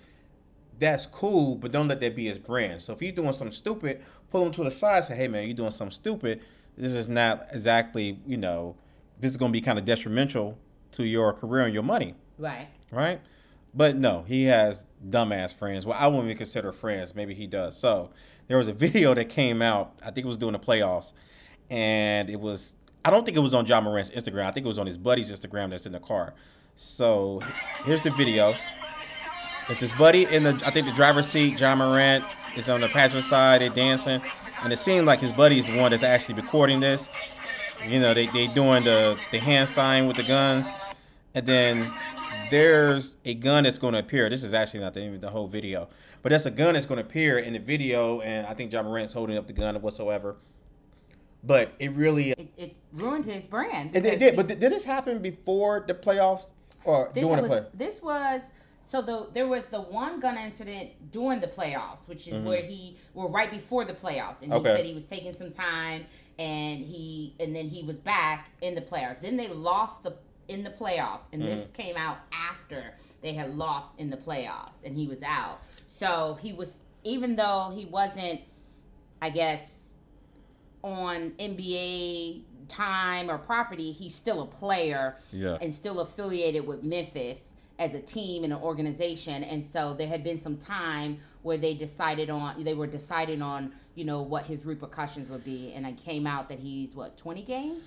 that's 0.78 1.06
cool, 1.06 1.56
but 1.56 1.70
don't 1.70 1.86
let 1.88 2.00
that 2.00 2.16
be 2.16 2.26
his 2.26 2.38
brand. 2.38 2.82
So 2.82 2.92
if 2.94 3.00
he's 3.00 3.12
doing 3.12 3.32
something 3.32 3.52
stupid, 3.52 4.02
pull 4.30 4.44
him 4.44 4.50
to 4.52 4.64
the 4.64 4.70
side, 4.70 5.04
say, 5.04 5.14
hey 5.14 5.28
man, 5.28 5.44
you're 5.46 5.56
doing 5.56 5.70
something 5.70 5.92
stupid. 5.94 6.40
This 6.76 6.94
is 6.94 7.06
not 7.08 7.46
exactly, 7.52 8.18
you 8.26 8.36
know, 8.36 8.76
this 9.20 9.30
is 9.30 9.36
going 9.36 9.52
to 9.52 9.56
be 9.56 9.60
kind 9.60 9.78
of 9.78 9.84
detrimental 9.84 10.58
to 10.92 11.04
your 11.04 11.32
career 11.32 11.64
and 11.64 11.74
your 11.74 11.82
money 11.82 12.14
Right. 12.38 12.68
right? 12.90 13.20
But 13.72 13.96
no, 13.96 14.22
he 14.22 14.44
has 14.44 14.84
dumbass 15.08 15.52
friends. 15.54 15.84
Well, 15.86 15.96
I 15.98 16.06
wouldn't 16.06 16.24
even 16.26 16.36
consider 16.36 16.72
friends. 16.72 17.14
Maybe 17.14 17.34
he 17.34 17.46
does. 17.46 17.78
So 17.78 18.10
there 18.48 18.56
was 18.58 18.68
a 18.68 18.72
video 18.84 19.14
that 19.14 19.28
came 19.28 19.62
out. 19.62 19.98
I 20.02 20.06
think 20.06 20.24
it 20.24 20.28
was 20.28 20.36
during 20.36 20.52
the 20.52 20.58
playoffs, 20.58 21.12
and 21.70 22.28
it 22.30 22.40
was. 22.40 22.74
I 23.04 23.10
don't 23.10 23.24
think 23.24 23.36
it 23.36 23.40
was 23.40 23.54
on 23.54 23.66
Ja 23.66 23.80
Morant's 23.80 24.10
Instagram. 24.10 24.46
I 24.46 24.50
think 24.50 24.64
it 24.64 24.68
was 24.68 24.78
on 24.78 24.86
his 24.86 24.96
buddy's 24.96 25.30
Instagram 25.30 25.70
that's 25.70 25.84
in 25.84 25.92
the 25.92 26.00
car. 26.00 26.32
So 26.76 27.42
here's 27.84 28.02
the 28.02 28.10
video. 28.10 28.54
It's 29.68 29.80
his 29.80 29.92
buddy 29.92 30.24
in 30.24 30.44
the. 30.44 30.50
I 30.66 30.70
think 30.70 30.86
the 30.86 30.92
driver's 30.92 31.28
seat. 31.28 31.60
Ja 31.60 31.74
Morant 31.74 32.24
is 32.56 32.68
on 32.68 32.80
the 32.80 32.88
passenger 32.88 33.22
side. 33.22 33.60
They're 33.60 33.68
dancing, 33.70 34.20
and 34.62 34.72
it 34.72 34.78
seemed 34.78 35.06
like 35.06 35.20
his 35.20 35.32
buddy 35.32 35.58
is 35.58 35.66
the 35.66 35.78
one 35.78 35.90
that's 35.90 36.02
actually 36.02 36.34
recording 36.34 36.80
this. 36.80 37.10
You 37.86 38.00
know, 38.00 38.14
they 38.14 38.26
they 38.28 38.46
doing 38.48 38.84
the 38.84 39.18
the 39.30 39.38
hand 39.38 39.68
sign 39.68 40.06
with 40.06 40.16
the 40.16 40.22
guns, 40.22 40.66
and 41.34 41.46
then 41.46 41.92
there's 42.50 43.16
a 43.24 43.34
gun 43.34 43.64
that's 43.64 43.78
going 43.78 43.94
to 43.94 44.00
appear. 44.00 44.28
This 44.28 44.44
is 44.44 44.54
actually 44.54 44.80
not 44.80 44.94
the, 44.94 45.16
the 45.18 45.30
whole 45.30 45.46
video, 45.46 45.88
but 46.22 46.30
that's 46.30 46.46
a 46.46 46.50
gun 46.50 46.74
that's 46.74 46.86
going 46.86 46.98
to 46.98 47.04
appear 47.04 47.38
in 47.38 47.52
the 47.52 47.58
video, 47.58 48.20
and 48.20 48.46
I 48.46 48.54
think 48.54 48.72
Ja 48.72 48.82
Morant's 48.82 49.12
holding 49.12 49.36
up 49.36 49.46
the 49.46 49.52
gun 49.52 49.76
or 49.76 49.80
whatsoever. 49.80 50.36
But 51.46 51.72
it 51.78 51.92
really, 51.92 52.30
It, 52.30 52.48
it 52.56 52.76
ruined 52.92 53.24
his 53.26 53.46
brand. 53.46 53.94
it, 53.94 54.04
it 54.06 54.18
did. 54.18 54.30
he- 54.32 54.36
But 54.36 54.46
did 54.48 54.60
did 54.60 54.72
this 54.72 54.84
happen 54.84 55.18
before 55.20 55.84
the 55.86 55.94
playoffs 55.94 56.44
or 56.84 57.10
this 57.12 57.22
during 57.22 57.42
the 57.42 57.48
was, 57.48 57.60
play? 57.60 57.68
This 57.74 58.02
was 58.02 58.40
so 58.88 59.02
the 59.02 59.26
there 59.34 59.46
was 59.48 59.66
the 59.66 59.80
one 59.80 60.20
gun 60.20 60.36
incident 60.38 60.90
during 61.12 61.40
the 61.40 61.46
playoffs, 61.46 62.08
which 62.08 62.28
is 62.28 62.40
where 62.42 62.62
he 62.62 62.96
well 63.14 63.28
right 63.28 63.50
before 63.50 63.84
the 63.84 63.92
playoffs, 63.94 64.42
and 64.42 64.52
he 64.52 64.58
Mm-hmm. 64.58 64.66
Okay. 64.66 64.76
said 64.76 64.84
he 64.86 64.94
was 64.94 65.04
taking 65.04 65.32
some 65.34 65.50
time, 65.52 66.06
and 66.38 66.80
he 66.84 67.34
and 67.40 67.54
then 67.54 67.68
he 67.68 67.82
was 67.82 67.98
back 67.98 68.50
in 68.62 68.74
the 68.74 68.80
playoffs. 68.82 69.20
Then 69.20 69.36
they 69.36 69.48
lost 69.48 70.02
the 70.02 70.16
in 70.48 70.62
the 70.64 70.70
playoffs, 70.70 71.28
and 71.32 71.42
this 71.42 71.60
Mm-hmm. 71.62 71.72
came 71.82 71.96
out 71.96 72.18
after 72.32 72.94
they 73.22 73.32
had 73.32 73.54
lost 73.56 73.90
in 73.98 74.10
the 74.10 74.16
playoffs, 74.18 74.82
and 74.84 74.96
he 74.96 75.06
was 75.06 75.22
out. 75.22 75.60
So 75.88 76.38
he 76.40 76.52
was 76.52 76.80
even 77.02 77.36
though 77.36 77.72
he 77.74 77.84
wasn't, 77.86 78.40
I 79.20 79.30
guess, 79.30 79.80
on 80.84 81.32
NBA 81.32 82.42
time 82.68 83.30
or 83.30 83.38
property, 83.38 83.90
he's 83.92 84.14
still 84.14 84.42
a 84.42 84.46
player 84.46 85.16
Yeah. 85.32 85.56
and 85.60 85.74
still 85.74 86.00
affiliated 86.00 86.66
with 86.66 86.82
Memphis 86.84 87.56
as 87.78 87.94
a 87.94 88.00
team 88.00 88.44
and 88.44 88.52
an 88.52 88.58
organization. 88.60 89.42
And 89.42 89.66
so 89.68 89.94
there 89.94 90.06
had 90.06 90.22
been 90.22 90.40
some 90.40 90.58
time 90.58 91.18
where 91.42 91.56
they 91.56 91.74
decided 91.74 92.30
on 92.30 92.62
they 92.62 92.74
were 92.74 92.86
deciding 92.86 93.42
on 93.42 93.72
you 93.96 94.04
know 94.04 94.22
what 94.22 94.44
his 94.46 94.64
repercussions 94.66 95.30
would 95.30 95.44
be, 95.44 95.72
and 95.72 95.86
it 95.86 95.96
came 95.96 96.26
out 96.26 96.48
that 96.48 96.58
he's 96.58 96.94
what 96.96 97.16
twenty 97.16 97.42
games. 97.42 97.82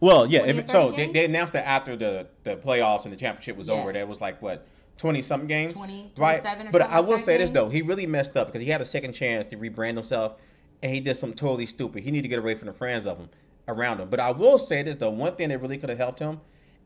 Well, 0.00 0.26
yeah. 0.26 0.44
If, 0.44 0.68
so 0.70 0.90
they, 0.90 1.08
they 1.12 1.26
announced 1.26 1.52
that 1.52 1.66
after 1.68 1.94
the, 1.94 2.26
the 2.42 2.56
playoffs 2.56 3.04
and 3.04 3.12
the 3.12 3.16
championship 3.16 3.56
was 3.56 3.68
Yeah. 3.68 3.74
over, 3.74 3.92
that 3.92 4.08
was 4.08 4.20
like 4.20 4.40
what 4.42 4.66
twenty 4.96 5.20
something 5.22 5.48
games, 5.48 5.74
20, 5.74 6.12
right? 6.16 6.40
27 6.42 6.66
or 6.68 6.70
But 6.70 6.82
I 6.82 7.00
will 7.00 7.18
say 7.18 7.36
this 7.38 7.50
though, 7.50 7.68
he 7.68 7.82
really 7.82 8.06
messed 8.06 8.36
up 8.36 8.46
because 8.48 8.62
he 8.62 8.68
had 8.68 8.80
a 8.80 8.84
second 8.86 9.12
chance 9.12 9.46
to 9.46 9.56
rebrand 9.56 9.96
himself, 9.96 10.36
and 10.82 10.92
he 10.92 11.00
did 11.00 11.14
something 11.14 11.36
totally 11.36 11.66
stupid. 11.66 12.02
He 12.04 12.10
needed 12.10 12.22
to 12.24 12.28
get 12.28 12.38
away 12.38 12.54
from 12.54 12.66
the 12.66 12.72
friends 12.74 13.06
of 13.06 13.18
him 13.18 13.28
around 13.68 14.00
him. 14.00 14.08
But 14.08 14.20
I 14.20 14.30
will 14.32 14.58
say 14.58 14.82
this 14.82 14.96
the 14.96 15.10
one 15.10 15.36
thing 15.36 15.50
that 15.50 15.60
really 15.60 15.78
could 15.78 15.88
have 15.88 15.98
helped 15.98 16.18
him 16.18 16.40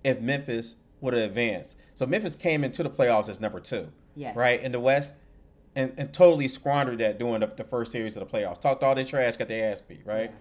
if 0.04 0.20
Memphis 0.20 0.74
would 1.00 1.14
have 1.14 1.22
advanced. 1.24 1.76
So 1.94 2.06
Memphis 2.06 2.36
came 2.36 2.62
into 2.64 2.82
the 2.82 2.90
playoffs 2.90 3.28
as 3.28 3.40
number 3.40 3.60
two, 3.60 3.88
Yes. 4.14 4.36
right 4.36 4.60
in 4.60 4.72
the 4.72 4.80
West. 4.80 5.14
And, 5.74 5.92
and 5.98 6.10
totally 6.10 6.48
squandered 6.48 6.98
that 7.00 7.18
during 7.18 7.40
the, 7.40 7.48
the 7.48 7.62
first 7.64 7.92
series 7.92 8.16
of 8.16 8.26
the 8.26 8.38
playoffs. 8.38 8.62
Talked 8.62 8.82
all 8.82 8.94
their 8.94 9.04
trash, 9.04 9.36
got 9.36 9.48
their 9.48 9.70
ass 9.72 9.82
beat, 9.82 10.00
right? 10.06 10.32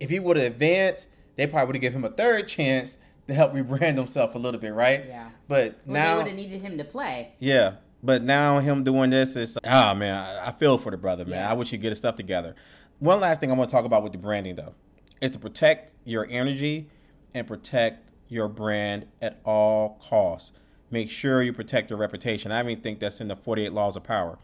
If 0.00 0.08
he 0.08 0.18
would 0.18 0.38
have 0.38 0.46
advanced, 0.46 1.08
they 1.36 1.46
probably 1.46 1.66
would 1.66 1.74
have 1.76 1.82
given 1.82 1.98
him 1.98 2.04
a 2.10 2.14
third 2.14 2.48
chance 2.48 2.96
to 3.26 3.34
help 3.34 3.52
rebrand 3.54 3.98
himself 3.98 4.34
a 4.34 4.38
little 4.38 4.58
bit, 4.58 4.72
right? 4.72 5.04
Yeah. 5.06 5.28
But 5.46 5.78
Well, 5.84 6.10
they 6.10 6.16
would 6.16 6.26
have 6.28 6.36
needed 6.36 6.62
him 6.62 6.78
to 6.78 6.84
play. 6.84 7.34
yeah. 7.38 7.74
But 8.02 8.22
now 8.22 8.60
him 8.60 8.82
doing 8.84 9.10
this 9.10 9.34
is 9.36 9.58
ah 9.66 9.92
man, 9.92 10.14
I, 10.14 10.48
I 10.48 10.52
feel 10.52 10.78
for 10.78 10.90
the 10.92 10.96
brother, 10.96 11.24
man. 11.26 11.34
Yeah. 11.40 11.50
I 11.50 11.52
wish 11.54 11.68
he'd 11.70 11.82
get 11.82 11.88
his 11.90 11.98
stuff 11.98 12.14
together. 12.14 12.54
One 12.98 13.20
last 13.20 13.40
thing 13.40 13.50
I 13.50 13.54
want 13.54 13.70
to 13.70 13.76
talk 13.76 13.84
about 13.84 14.02
with 14.02 14.12
the 14.12 14.18
branding 14.18 14.56
though. 14.56 14.74
is 15.20 15.30
to 15.32 15.38
protect 15.38 15.94
your 16.04 16.26
energy 16.28 16.88
and 17.32 17.46
protect 17.46 18.10
your 18.28 18.48
brand 18.48 19.06
at 19.22 19.40
all 19.44 20.00
costs. 20.02 20.52
Make 20.90 21.10
sure 21.10 21.42
you 21.42 21.52
protect 21.52 21.90
your 21.90 21.98
reputation. 21.98 22.50
I 22.50 22.60
even 22.60 22.80
think 22.80 22.98
that's 22.98 23.20
in 23.20 23.28
the 23.28 23.36
48 23.36 23.72
laws 23.72 23.96
of 23.96 24.02
power. 24.02 24.38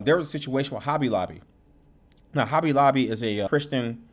There 0.00 0.16
was 0.16 0.28
a 0.28 0.30
situation 0.30 0.74
with 0.74 0.84
Hobby 0.84 1.08
Lobby. 1.08 1.42
Now, 2.34 2.46
Hobby 2.46 2.72
Lobby 2.72 3.08
is 3.08 3.22
a 3.22 3.42
uh, 3.42 3.48
Christian 3.48 4.08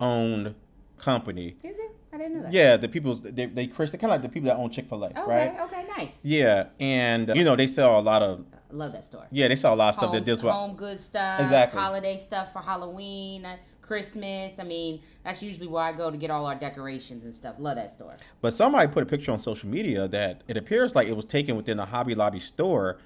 owned 0.00 0.54
company. 0.98 1.56
Is? 1.62 1.81
I 2.12 2.18
didn't 2.18 2.34
know 2.36 2.42
that. 2.42 2.52
Yeah, 2.52 2.76
the 2.76 2.88
people 2.88 3.14
they 3.14 3.46
they 3.46 3.66
Christian 3.66 3.98
kind 4.00 4.12
of 4.12 4.16
like 4.20 4.22
the 4.22 4.32
people 4.32 4.48
that 4.48 4.56
own 4.56 4.70
Chick 4.70 4.88
Fil 4.88 5.02
A, 5.04 5.06
Okay. 5.08 5.20
right? 5.26 5.60
Okay. 5.62 5.86
Nice. 5.96 6.20
Yeah, 6.24 6.66
and 6.80 7.30
you 7.34 7.44
know 7.44 7.56
they 7.56 7.66
sell 7.66 7.98
a 7.98 8.02
lot 8.02 8.22
of 8.22 8.44
I 8.70 8.74
love 8.74 8.92
that 8.92 9.04
store. 9.04 9.26
yeah 9.30 9.48
they 9.48 9.56
sell 9.56 9.74
a 9.74 9.76
lot 9.76 9.90
of 9.90 9.94
stuff 9.96 10.12
that 10.12 10.24
deals 10.24 10.42
with 10.42 10.52
home 10.52 10.76
good 10.76 11.00
stuff, 11.00 11.40
Exactly. 11.40 11.80
holiday 11.80 12.16
stuff 12.18 12.52
for 12.52 12.60
Halloween, 12.60 13.44
uh, 13.44 13.56
Christmas. 13.82 14.58
I 14.58 14.62
mean, 14.64 15.00
that's 15.24 15.42
usually 15.42 15.66
where 15.66 15.82
I 15.84 15.92
go 15.92 16.10
to 16.10 16.16
get 16.16 16.30
all 16.30 16.46
our 16.46 16.54
decorations 16.54 17.24
and 17.24 17.34
stuff. 17.34 17.56
Love 17.58 17.76
that 17.76 17.90
store. 17.90 18.16
But 18.40 18.52
somebody 18.54 18.90
put 18.90 19.02
a 19.02 19.06
picture 19.06 19.32
on 19.32 19.38
social 19.38 19.68
media 19.68 20.08
that 20.08 20.42
it 20.48 20.56
appears 20.56 20.94
like 20.94 21.08
it 21.08 21.16
was 21.16 21.24
taken 21.26 21.56
within 21.56 21.78
a 21.80 21.84
Hobby 21.86 22.14
Lobby 22.14 22.40
store, 22.40 22.98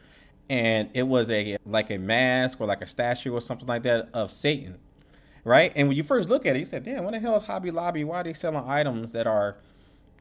and 0.48 0.88
it 0.94 1.02
was 1.04 1.30
a 1.30 1.56
like 1.66 1.90
a 1.90 1.98
mask 1.98 2.60
or 2.60 2.66
like 2.66 2.82
a 2.82 2.86
statue 2.86 3.32
or 3.32 3.40
something 3.40 3.66
like 3.66 3.82
that 3.82 4.08
of 4.12 4.30
Satan, 4.30 4.78
right? 5.46 5.72
And 5.76 5.86
when 5.86 5.96
you 5.96 6.02
first 6.02 6.28
look 6.28 6.44
at 6.44 6.56
it, 6.56 6.58
you 6.58 6.64
said, 6.64 6.82
"Damn, 6.82 7.04
what 7.04 7.14
the 7.14 7.20
hell 7.20 7.36
is 7.36 7.44
Hobby 7.44 7.70
Lobby? 7.70 8.02
Why 8.04 8.20
are 8.20 8.24
they 8.24 8.32
selling 8.32 8.64
items 8.68 9.12
that 9.12 9.26
are 9.26 9.56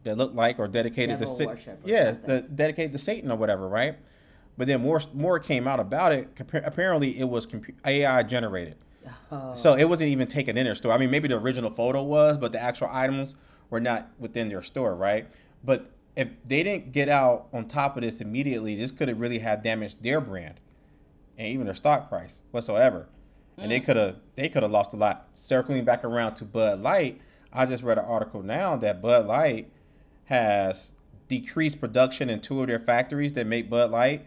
that 0.03 0.17
look 0.17 0.35
like 0.35 0.59
or 0.59 0.67
dedicated 0.67 1.19
Devil 1.19 1.25
to 1.25 1.43
Sa- 1.43 1.49
worship 1.49 1.79
yeah, 1.83 2.11
the, 2.11 2.41
dedicated 2.41 2.91
to 2.91 2.99
Satan 2.99 3.31
or 3.31 3.37
whatever, 3.37 3.67
right?" 3.67 3.97
But 4.57 4.67
then 4.67 4.81
more 4.81 5.01
more 5.13 5.39
came 5.39 5.67
out 5.67 5.79
about 5.79 6.13
it. 6.13 6.29
Apparently, 6.53 7.19
it 7.19 7.27
was 7.27 7.47
AI 7.83 8.23
generated. 8.23 8.77
Oh. 9.31 9.53
So 9.55 9.73
it 9.73 9.89
wasn't 9.89 10.11
even 10.11 10.27
taken 10.27 10.57
in 10.57 10.65
their 10.65 10.75
store. 10.75 10.91
I 10.91 10.97
mean, 10.97 11.11
maybe 11.11 11.27
the 11.27 11.37
original 11.37 11.71
photo 11.71 12.03
was, 12.03 12.37
but 12.37 12.51
the 12.51 12.61
actual 12.61 12.89
items 12.91 13.35
were 13.69 13.79
not 13.79 14.09
within 14.19 14.49
their 14.49 14.61
store, 14.61 14.95
right? 14.95 15.27
But 15.63 15.87
if 16.15 16.29
they 16.45 16.63
didn't 16.63 16.91
get 16.91 17.09
out 17.09 17.47
on 17.51 17.67
top 17.67 17.97
of 17.97 18.03
this 18.03 18.21
immediately, 18.21 18.75
this 18.75 18.91
could 18.91 19.07
have 19.07 19.19
really 19.19 19.39
had 19.39 19.61
damaged 19.61 20.01
their 20.01 20.21
brand 20.21 20.59
and 21.37 21.47
even 21.47 21.65
their 21.65 21.75
stock 21.75 22.09
price 22.09 22.41
whatsoever. 22.51 23.07
And 23.57 23.71
they 23.71 23.79
could 23.79 23.95
have 23.95 24.17
they 24.35 24.49
could 24.49 24.63
have 24.63 24.71
lost 24.71 24.93
a 24.93 24.97
lot. 24.97 25.29
Circling 25.33 25.85
back 25.85 26.03
around 26.03 26.35
to 26.35 26.45
Bud 26.45 26.79
Light, 26.79 27.21
I 27.53 27.65
just 27.65 27.83
read 27.83 27.97
an 27.97 28.05
article 28.05 28.43
now 28.43 28.75
that 28.77 29.01
Bud 29.01 29.25
Light 29.25 29.71
has 30.25 30.91
decreased 31.27 31.79
production 31.79 32.29
in 32.29 32.41
two 32.41 32.61
of 32.61 32.67
their 32.67 32.79
factories 32.79 33.33
that 33.33 33.47
make 33.47 33.69
Bud 33.69 33.91
Light, 33.91 34.25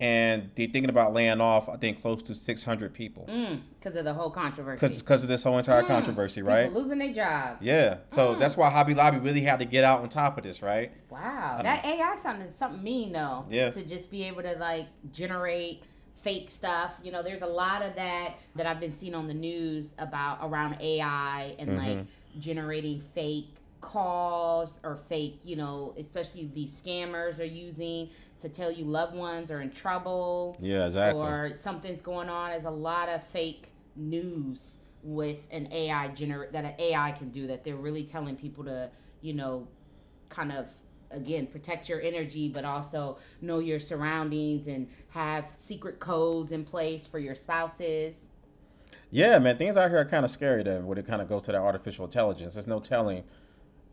and 0.00 0.50
they're 0.54 0.66
thinking 0.66 0.88
about 0.88 1.12
laying 1.12 1.40
off, 1.40 1.68
I 1.68 1.76
think, 1.76 2.00
close 2.00 2.22
to 2.24 2.34
600 2.34 2.94
people 2.94 3.26
mm, 3.30 3.60
Because 3.78 3.96
of 3.96 4.04
the 4.04 4.14
whole 4.14 4.30
controversy. 4.30 4.86
because 4.86 5.22
of 5.22 5.28
this 5.28 5.42
whole 5.42 5.58
entire 5.58 5.82
mm, 5.82 5.88
controversy, 5.88 6.40
right? 6.40 6.68
People 6.68 6.82
losing 6.82 6.98
their 6.98 7.12
jobs. 7.12 7.58
Yeah. 7.60 7.98
So 8.12 8.34
mm. 8.34 8.38
that's 8.38 8.56
why 8.56 8.70
Hobby 8.70 8.94
Lobby 8.94 9.18
really 9.18 9.42
had 9.42 9.58
to 9.58 9.66
get 9.66 9.84
out 9.84 10.00
on 10.00 10.08
top 10.08 10.38
of 10.38 10.44
this, 10.44 10.62
right? 10.62 10.92
Wow, 11.10 11.60
that 11.62 11.84
AI 11.84 12.16
something 12.16 12.50
something 12.54 12.82
mean 12.82 13.12
though. 13.12 13.44
Yeah. 13.50 13.70
To 13.70 13.82
just 13.82 14.10
be 14.10 14.24
able 14.24 14.42
to 14.42 14.54
like 14.54 14.86
generate 15.12 15.82
fake 16.22 16.50
stuff. 16.50 16.98
You 17.02 17.12
know, 17.12 17.22
there's 17.22 17.42
a 17.42 17.46
lot 17.46 17.82
of 17.82 17.94
that 17.96 18.34
that 18.56 18.66
I've 18.66 18.80
been 18.80 18.92
seeing 18.92 19.14
on 19.14 19.26
the 19.28 19.34
news 19.34 19.94
about 19.98 20.38
around 20.42 20.76
AI 20.80 21.54
and 21.58 21.70
Mm-hmm. 21.70 21.78
like 21.78 22.06
generating 22.38 23.00
fake 23.14 23.48
calls 23.80 24.74
or 24.84 24.96
fake, 24.96 25.40
you 25.44 25.56
know, 25.56 25.94
especially 25.98 26.50
these 26.54 26.70
scammers 26.80 27.40
are 27.40 27.44
using 27.44 28.10
to 28.40 28.48
tell 28.48 28.70
you 28.70 28.84
loved 28.84 29.14
ones 29.14 29.50
are 29.50 29.60
in 29.60 29.70
trouble 29.70 30.56
Yeah, 30.60 30.84
exactly. 30.86 31.20
or 31.22 31.52
something's 31.54 32.02
going 32.02 32.28
on. 32.28 32.50
There's 32.50 32.64
a 32.64 32.70
lot 32.70 33.08
of 33.08 33.22
fake 33.24 33.72
news 33.96 34.76
with 35.02 35.46
an 35.50 35.68
AI 35.72 36.08
gener 36.08 36.50
that 36.52 36.64
an 36.64 36.74
AI 36.78 37.12
can 37.12 37.30
do 37.30 37.46
that 37.46 37.64
they're 37.64 37.76
really 37.76 38.04
telling 38.04 38.36
people 38.36 38.64
to, 38.64 38.90
you 39.22 39.32
know, 39.32 39.66
kind 40.28 40.52
of 40.52 40.68
again 41.10 41.46
protect 41.46 41.88
your 41.88 42.00
energy 42.00 42.48
but 42.48 42.64
also 42.64 43.18
know 43.40 43.58
your 43.58 43.78
surroundings 43.78 44.68
and 44.68 44.88
have 45.10 45.46
secret 45.56 45.98
codes 45.98 46.52
in 46.52 46.64
place 46.64 47.06
for 47.06 47.18
your 47.18 47.34
spouses. 47.34 48.26
Yeah, 49.10 49.38
man, 49.40 49.56
things 49.56 49.76
out 49.76 49.90
here 49.90 49.98
are 49.98 50.04
kind 50.04 50.24
of 50.24 50.30
scary 50.30 50.62
then 50.62 50.86
when 50.86 50.96
it 50.96 51.06
kind 51.06 51.20
of 51.20 51.28
goes 51.28 51.42
to 51.42 51.52
that 51.52 51.60
artificial 51.60 52.04
intelligence. 52.04 52.54
There's 52.54 52.68
no 52.68 52.78
telling 52.78 53.24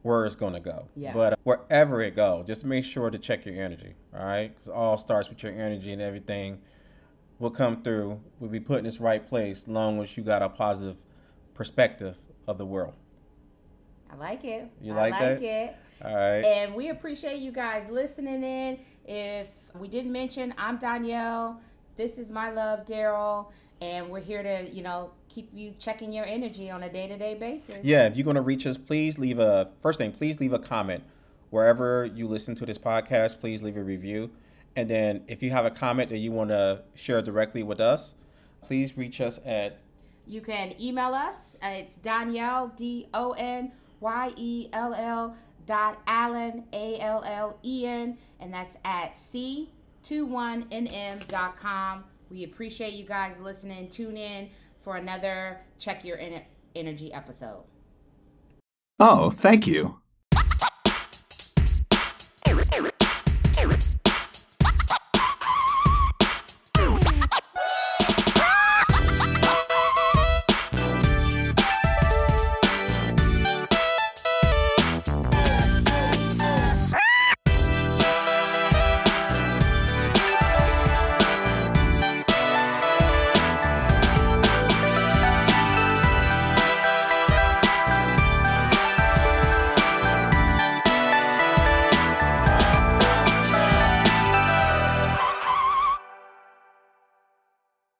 where 0.03 0.25
it's 0.25 0.35
going 0.35 0.53
to 0.53 0.59
go. 0.59 0.87
Yeah. 0.95 1.11
But 1.13 1.33
uh, 1.33 1.35
wherever 1.43 2.01
it 2.01 2.15
go, 2.15 2.43
just 2.45 2.63
make 2.63 2.85
sure 2.85 3.09
to 3.09 3.17
check 3.17 3.45
your 3.45 3.55
energy, 3.55 3.95
all 4.15 4.25
right? 4.25 4.53
Because 4.53 4.69
all 4.69 4.97
starts 4.97 5.29
with 5.29 5.41
your 5.41 5.53
energy 5.53 5.91
and 5.91 6.01
everything 6.01 6.59
will 7.39 7.49
come 7.51 7.81
through. 7.81 8.19
We'll 8.39 8.51
be 8.51 8.59
put 8.59 8.79
in 8.79 8.85
its 8.85 8.99
right 8.99 9.27
place 9.27 9.67
long 9.67 10.01
as 10.01 10.15
you 10.15 10.23
got 10.23 10.43
a 10.43 10.49
positive 10.49 10.97
perspective 11.55 12.17
of 12.47 12.57
the 12.57 12.65
world. 12.65 12.93
I 14.11 14.15
like 14.15 14.45
it. 14.45 14.69
You 14.81 14.93
I 14.93 14.95
like 14.95 15.11
like 15.11 15.19
that? 15.19 15.43
it. 15.43 15.75
All 16.03 16.15
right. 16.15 16.43
And 16.43 16.75
we 16.75 16.89
appreciate 16.89 17.39
you 17.39 17.51
guys 17.51 17.89
listening 17.89 18.43
in. 18.43 18.79
If 19.05 19.47
we 19.75 19.87
didn't 19.87 20.11
mention, 20.11 20.53
I'm 20.57 20.77
Donyell. 20.77 21.57
This 21.95 22.17
is 22.17 22.31
my 22.31 22.51
love, 22.51 22.85
Darrell. 22.85 23.51
And 23.81 24.09
we're 24.09 24.19
here 24.19 24.43
to, 24.43 24.69
you 24.71 24.83
know, 24.83 25.11
keep 25.29 25.49
you 25.53 25.73
checking 25.79 26.11
your 26.11 26.25
energy 26.25 26.69
on 26.69 26.83
a 26.83 26.89
day 26.89 27.07
to 27.07 27.17
day 27.17 27.35
basis. 27.35 27.79
Yeah, 27.83 28.05
if 28.05 28.15
you're 28.15 28.25
going 28.25 28.35
to 28.35 28.41
reach 28.41 28.65
us, 28.65 28.77
please 28.77 29.19
leave 29.19 29.39
a 29.39 29.69
first 29.81 29.97
thing, 29.97 30.11
please 30.11 30.39
leave 30.39 30.53
a 30.53 30.59
comment 30.59 31.03
wherever 31.49 32.05
you 32.05 32.27
listen 32.27 32.55
to 32.55 32.65
this 32.65 32.77
podcast. 32.77 33.39
Please 33.39 33.61
leave 33.61 33.77
a 33.77 33.83
review, 33.83 34.31
and 34.75 34.89
then 34.89 35.23
if 35.27 35.43
you 35.43 35.51
have 35.51 35.65
a 35.65 35.69
comment 35.69 36.09
that 36.09 36.17
you 36.17 36.31
want 36.31 36.49
to 36.49 36.81
share 36.95 37.21
directly 37.21 37.61
with 37.61 37.79
us, 37.79 38.15
please 38.61 38.97
reach 38.97 39.21
us 39.21 39.39
at 39.45 39.79
You 40.25 40.41
can 40.41 40.73
email 40.81 41.13
us. 41.13 41.55
It's 41.61 41.97
Donyell, 41.97 42.75
D 42.75 43.07
O 43.13 43.33
N 43.33 43.71
Y 43.99 44.31
E 44.35 44.69
L 44.73 44.95
L 44.95 45.35
dot 45.67 46.01
Allen, 46.07 46.63
A 46.73 46.99
L 46.99 47.23
L 47.23 47.59
E 47.63 47.85
N, 47.85 48.17
and 48.39 48.51
that's 48.51 48.75
at 48.83 49.13
C21NM.com. 49.13 52.03
We 52.29 52.43
appreciate 52.43 52.93
you 52.93 53.05
guys 53.05 53.39
listening. 53.39 53.89
Tune 53.89 54.17
in 54.17 54.49
for 54.81 54.97
another 54.97 55.61
Check 55.77 56.03
Your 56.03 56.19
Energy 56.75 57.13
episode. 57.13 57.63
Oh, 58.99 59.29
thank 59.29 59.67
you. 59.67 60.01